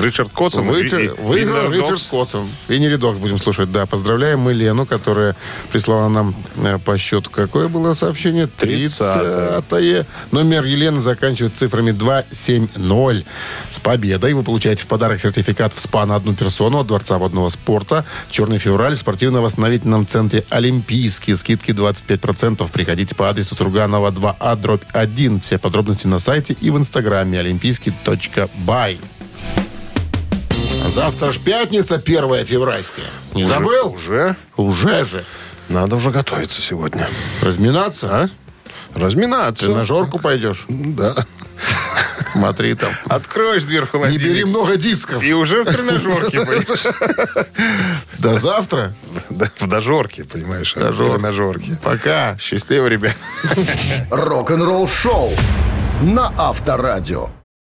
Ричард 0.00 0.32
Котсон. 0.32 0.66
Выиграл 0.66 1.70
Ричард. 1.70 2.08
Котсон. 2.10 2.48
И 2.68 2.78
не 2.78 2.88
рядок 2.88 3.16
будем 3.16 3.38
слушать, 3.38 3.70
да. 3.70 3.86
Поздравляем 3.86 4.40
мы 4.40 4.52
Лену, 4.52 4.86
которая 4.86 5.36
прислала 5.70 6.08
нам 6.08 6.34
э, 6.56 6.78
по 6.78 6.98
счету. 6.98 7.30
Какое 7.30 7.68
было 7.68 7.94
сообщение? 7.94 8.46
30-е. 8.46 9.62
30-е. 9.70 10.06
Номер 10.32 10.64
Елены 10.64 11.00
заканчивается 11.00 11.60
цифрами 11.60 11.92
270. 11.92 13.26
С 13.70 13.78
победой 13.78 14.32
вы 14.32 14.42
получаете 14.42 14.82
в 14.82 14.86
подарок 14.88 15.20
сертификат 15.20 15.72
в 15.74 15.80
СПА 15.80 16.06
на 16.06 16.16
одну 16.16 16.34
персону 16.34 16.80
от 16.80 16.88
Дворца 16.88 17.18
водного 17.18 17.48
спорта. 17.50 18.04
Черный 18.30 18.58
февраль 18.58 18.96
в 18.96 18.98
спортивно-восстановительном 18.98 20.06
центре 20.06 20.44
«Олимпийский». 20.48 21.36
Скидки 21.36 21.70
25%. 21.70 22.68
Приходите 22.72 23.14
по 23.14 23.28
адресу 23.28 23.54
Сурганова 23.54 24.10
2А, 24.10 24.56
дробь 24.56 24.82
1. 24.92 25.40
Все 25.40 25.58
подробности 25.58 26.06
на 26.06 26.18
сайте 26.18 26.56
и 26.60 26.70
в 26.70 26.78
инстаграме 26.78 27.40
олимпийский.бай. 27.40 29.00
Завтра 30.88 31.32
ж 31.32 31.38
пятница, 31.38 31.96
1 31.96 32.44
февральская. 32.44 33.06
Не 33.34 33.44
забыл? 33.44 33.92
Уже? 33.94 34.36
Уже 34.56 35.04
же. 35.04 35.24
Надо 35.68 35.96
уже 35.96 36.10
готовиться 36.10 36.62
сегодня. 36.62 37.08
Разминаться? 37.42 38.08
А? 38.10 38.28
Разминаться. 38.98 39.66
Ты 39.66 39.74
на 39.74 39.84
жорку 39.84 40.18
пойдешь? 40.18 40.64
Да. 40.68 41.14
Смотри 42.32 42.74
там. 42.74 42.90
Откроешь 43.08 43.64
дверь 43.64 43.82
в 43.82 43.84
Не 43.84 43.90
холодильник. 43.90 44.26
бери 44.26 44.44
много 44.44 44.76
дисков. 44.76 45.22
И 45.22 45.32
уже 45.32 45.64
в 45.64 45.72
тренажерке, 45.72 46.44
понимаешь? 46.44 47.46
До 48.18 48.36
завтра. 48.38 48.92
В 49.30 49.66
дожорке, 49.66 50.24
понимаешь? 50.24 50.74
а, 50.76 50.80
В 50.80 50.82
Дожор. 50.82 51.14
тренажерке. 51.16 51.78
Пока. 51.82 52.36
Счастливо, 52.38 52.86
ребят. 52.86 53.14
Рок-н-ролл 54.10 54.88
шоу 54.88 55.32
на 56.02 56.32
Авторадио. 56.36 57.30